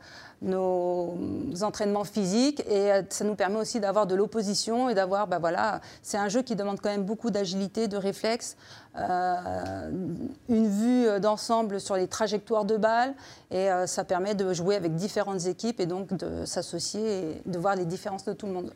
nos 0.41 1.17
entraînements 1.61 2.03
physiques. 2.03 2.61
Et 2.69 2.91
euh, 2.91 3.01
ça 3.09 3.25
nous 3.25 3.35
permet 3.35 3.57
aussi 3.57 3.79
d'avoir 3.79 4.07
de 4.07 4.15
l'opposition 4.15 4.89
et 4.89 4.93
d'avoir, 4.93 5.27
bah 5.27 5.39
voilà, 5.39 5.81
c'est 6.01 6.17
un 6.17 6.29
jeu 6.29 6.41
qui 6.41 6.55
demande 6.55 6.79
quand 6.81 6.89
même 6.89 7.03
beaucoup 7.03 7.31
d'agilité, 7.31 7.87
de 7.87 7.97
réflexe, 7.97 8.55
euh, 8.55 8.84
une 8.97 10.67
vue 10.67 11.19
d'ensemble 11.19 11.79
sur 11.79 11.95
les 11.95 12.07
trajectoires 12.07 12.65
de 12.65 12.77
balles 12.77 13.13
et 13.51 13.69
euh, 13.69 13.87
ça 13.87 14.03
permet 14.03 14.35
de 14.35 14.53
jouer 14.53 14.75
avec 14.75 14.95
différentes 14.95 15.45
équipes 15.47 15.79
et 15.79 15.85
donc 15.85 16.13
de 16.13 16.45
s'associer 16.45 17.01
et 17.19 17.41
de 17.45 17.57
voir 17.57 17.75
les 17.75 17.85
différences 17.85 18.25
de 18.25 18.33
tout 18.33 18.47
le 18.47 18.53
monde. 18.53 18.73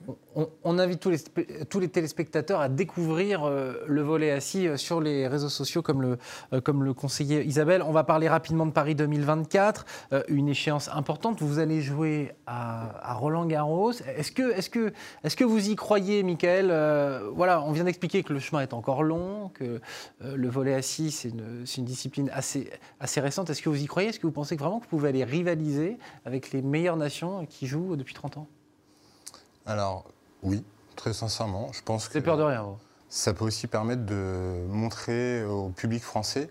On, 0.64 0.80
invite 0.80 1.00
tous 1.00 1.80
les, 1.80 1.88
téléspectateurs 1.90 2.62
à 2.62 2.70
découvrir 2.70 3.50
le 3.50 4.02
volet 4.02 4.32
assis 4.32 4.68
sur 4.78 5.02
les 5.02 5.28
réseaux 5.28 5.50
sociaux 5.50 5.82
comme 5.82 6.02
le, 6.02 6.62
comme 6.62 6.84
le 6.84 6.94
conseiller 6.94 7.44
Isabelle. 7.44 7.82
On 7.82 7.92
va 7.92 8.04
parler 8.04 8.30
rapidement 8.30 8.66
de 8.66 8.72
Paris 8.72 8.96
2024, 8.96 9.86
une 10.28 10.48
échéance 10.48 10.90
importante. 10.94 11.42
Vous 11.42 11.60
allez 11.60 11.82
jouer 11.82 12.34
à, 12.46 13.14
Roland 13.16 13.46
Garros. 13.46 13.92
Est-ce 13.92 14.32
que, 14.32 14.58
est 14.58 14.70
que, 14.70 14.94
est 15.24 15.36
que 15.36 15.44
vous 15.44 15.70
y 15.70 15.76
croyez, 15.76 16.24
Michael? 16.24 16.68
Voilà, 17.34 17.62
on 17.62 17.72
vient 17.72 17.84
d'expliquer 17.84 18.24
que 18.24 18.32
le 18.32 18.40
chemin 18.40 18.62
est 18.62 18.74
encore 18.74 19.04
long, 19.04 19.50
que 19.54 19.70
euh, 19.70 19.80
le 20.22 20.50
volet 20.50 20.74
assis, 20.74 21.12
c'est 21.12 21.30
une, 21.30 21.86
discipline 21.86 22.30
assez, 22.34 22.70
assez 23.00 23.22
récente. 23.22 23.50
Est-ce 23.50 23.62
que 23.62 23.70
vous 23.70 23.82
y 23.82 23.86
croyez? 23.86 24.10
Est-ce 24.10 24.20
que 24.20 24.28
vous 24.28 24.34
pensez 24.34 24.56
vraiment 24.56 24.80
que 24.80 24.84
vous 24.84 24.90
pouvez 24.90 25.10
aller 25.10 25.24
rivaliser 25.24 25.98
avec 26.26 26.52
les 26.52 26.62
meilleures 26.62 26.98
nations 26.98 27.46
qui 27.46 27.68
jouent 27.68 27.96
depuis 27.96 28.14
30 28.14 28.38
ans? 28.38 28.48
Alors, 29.66 30.06
oui, 30.44 30.64
très 30.96 31.14
sincèrement. 31.14 31.72
Je 31.72 31.82
pense 31.82 32.10
que. 32.10 32.20
peur 32.20 32.38
de 32.38 32.44
rien, 32.44 32.66
Ça 33.08 33.34
peut 33.34 33.46
aussi 33.46 33.68
permettre 33.68 34.06
de 34.06 34.66
montrer 34.68 35.44
au 35.44 35.70
public 35.70 36.04
français 36.04 36.50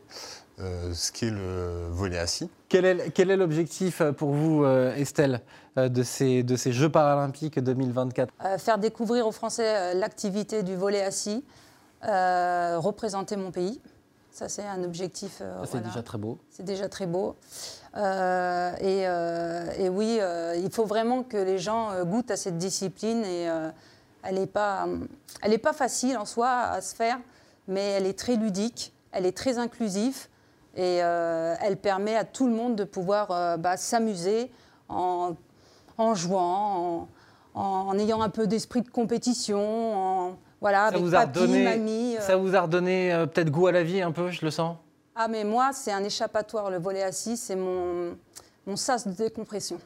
euh, 0.61 0.93
ce 0.95 1.13
qu'est 1.13 1.31
le 1.31 1.89
volet 1.91 2.19
assis. 2.19 2.51
Quel 2.69 2.85
est, 2.85 3.11
quel 3.11 3.31
est 3.31 3.37
l'objectif 3.37 4.01
euh, 4.01 4.13
pour 4.13 4.33
vous, 4.33 4.65
Estelle, 4.67 5.41
de 5.77 6.03
ces, 6.03 6.43
de 6.43 6.57
ces 6.57 6.73
Jeux 6.73 6.89
paralympiques 6.89 7.59
2024 7.59 8.33
Faire 8.59 8.79
découvrir 8.79 9.27
aux 9.27 9.33
Français 9.33 9.95
l'activité 9.95 10.63
du 10.63 10.75
volet 10.75 11.03
assis, 11.03 11.45
euh, 12.05 12.79
représenter 12.79 13.37
mon 13.37 13.51
pays. 13.51 13.81
Ça, 14.31 14.49
c'est 14.49 14.65
un 14.65 14.85
objectif. 14.85 15.39
Euh, 15.41 15.65
c'est 15.65 15.83
déjà 15.83 16.03
très 16.03 16.19
beau. 16.19 16.39
C'est 16.51 16.65
déjà 16.65 16.89
très 16.89 17.07
beau. 17.07 17.35
Euh, 17.97 19.73
et, 19.77 19.89
oui, 19.89 20.21
il 20.63 20.71
faut 20.71 20.85
vraiment 20.85 21.25
que 21.25 21.37
les 21.37 21.59
gens 21.59 22.05
goûtent 22.05 22.31
à 22.31 22.37
cette 22.37 22.57
discipline. 22.57 23.25
Et 23.25 23.49
elle 24.23 24.35
n'est 24.37 24.47
pas, 24.47 24.87
elle 25.43 25.59
pas 25.59 25.73
facile 25.73 26.17
en 26.19 26.25
soi 26.25 26.51
à 26.51 26.81
se 26.81 26.95
faire, 26.95 27.19
mais 27.67 27.83
elle 27.83 28.07
est 28.07 28.19
très 28.19 28.37
ludique, 28.37 28.93
elle 29.11 29.27
est 29.27 29.37
très 29.37 29.59
inclusive. 29.59 30.29
Et 30.77 30.97
elle 30.99 31.77
permet 31.77 32.15
à 32.15 32.25
tout 32.25 32.47
le 32.47 32.53
monde 32.53 32.77
de 32.77 32.85
pouvoir 32.85 33.59
bah, 33.59 33.77
s'amuser 33.77 34.53
en, 34.89 35.35
en, 35.97 36.15
jouant, 36.15 37.09
en, 37.55 37.61
en, 37.61 37.99
ayant 37.99 38.23
un 38.23 38.29
peu 38.29 38.47
d'esprit 38.47 38.83
de 38.83 38.89
compétition, 38.89 40.37
voilà, 40.61 40.79
ça 40.79 40.87
avec 40.87 41.01
vous 41.03 41.15
a 41.15 41.21
redonné, 41.21 42.17
Ça 42.21 42.33
euh. 42.33 42.37
vous 42.37 42.57
a 42.57 42.63
redonné 42.63 43.13
euh, 43.13 43.27
peut-être 43.27 43.51
goût 43.51 43.69
à 43.69 43.73
la 43.73 43.83
vie 43.83 44.03
un 44.03 44.13
peu, 44.13 44.31
je 44.31 44.45
le 44.45 44.51
sens? 44.51 44.77
Ah, 45.15 45.29
mais 45.29 45.45
moi, 45.45 45.71
c'est 45.73 45.93
un 45.93 46.03
échappatoire. 46.05 46.71
Le 46.71 46.79
volet 46.79 47.03
assis, 47.03 47.37
c'est 47.37 47.57
mon, 47.57 48.17
mon 48.67 48.77
sas 48.77 49.07
de 49.07 49.13
décompression. 49.13 49.79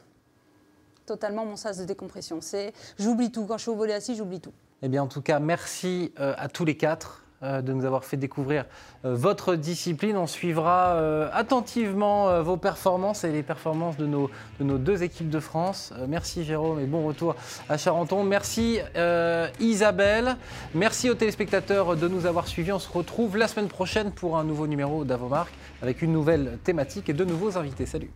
Totalement 1.05 1.45
mon 1.45 1.55
sas 1.55 1.77
de 1.77 1.85
décompression. 1.85 2.39
C'est, 2.41 2.73
j'oublie 2.97 3.31
tout. 3.31 3.45
Quand 3.45 3.57
je 3.57 3.63
suis 3.63 3.71
au 3.71 3.75
volet 3.75 3.93
assis, 3.93 4.15
j'oublie 4.15 4.39
tout. 4.39 4.53
Eh 4.81 4.87
bien, 4.89 5.03
en 5.03 5.07
tout 5.07 5.21
cas, 5.21 5.39
merci 5.39 6.13
euh, 6.19 6.33
à 6.37 6.47
tous 6.49 6.65
les 6.65 6.77
quatre 6.77 7.22
de 7.43 7.73
nous 7.73 7.85
avoir 7.85 8.05
fait 8.05 8.17
découvrir 8.17 8.65
euh, 9.05 9.15
votre 9.15 9.55
discipline. 9.55 10.17
On 10.17 10.27
suivra 10.27 10.95
euh, 10.95 11.29
attentivement 11.33 12.29
euh, 12.29 12.41
vos 12.41 12.57
performances 12.57 13.23
et 13.23 13.31
les 13.31 13.43
performances 13.43 13.97
de 13.97 14.05
nos, 14.05 14.29
de 14.59 14.65
nos 14.65 14.77
deux 14.77 15.03
équipes 15.03 15.29
de 15.29 15.39
France. 15.39 15.93
Euh, 15.97 16.05
merci 16.07 16.43
Jérôme 16.43 16.79
et 16.79 16.85
bon 16.85 17.05
retour 17.05 17.35
à 17.69 17.77
Charenton. 17.77 18.23
Merci 18.23 18.79
euh, 18.95 19.47
Isabelle. 19.59 20.37
Merci 20.73 21.09
aux 21.09 21.15
téléspectateurs 21.15 21.95
de 21.95 22.07
nous 22.07 22.25
avoir 22.25 22.47
suivis. 22.47 22.71
On 22.71 22.79
se 22.79 22.91
retrouve 22.91 23.37
la 23.37 23.47
semaine 23.47 23.67
prochaine 23.67 24.11
pour 24.11 24.37
un 24.37 24.43
nouveau 24.43 24.67
numéro 24.67 25.03
d'Avomark 25.03 25.51
avec 25.81 26.01
une 26.01 26.13
nouvelle 26.13 26.57
thématique 26.63 27.09
et 27.09 27.13
de 27.13 27.25
nouveaux 27.25 27.57
invités. 27.57 27.85
Salut 27.85 28.11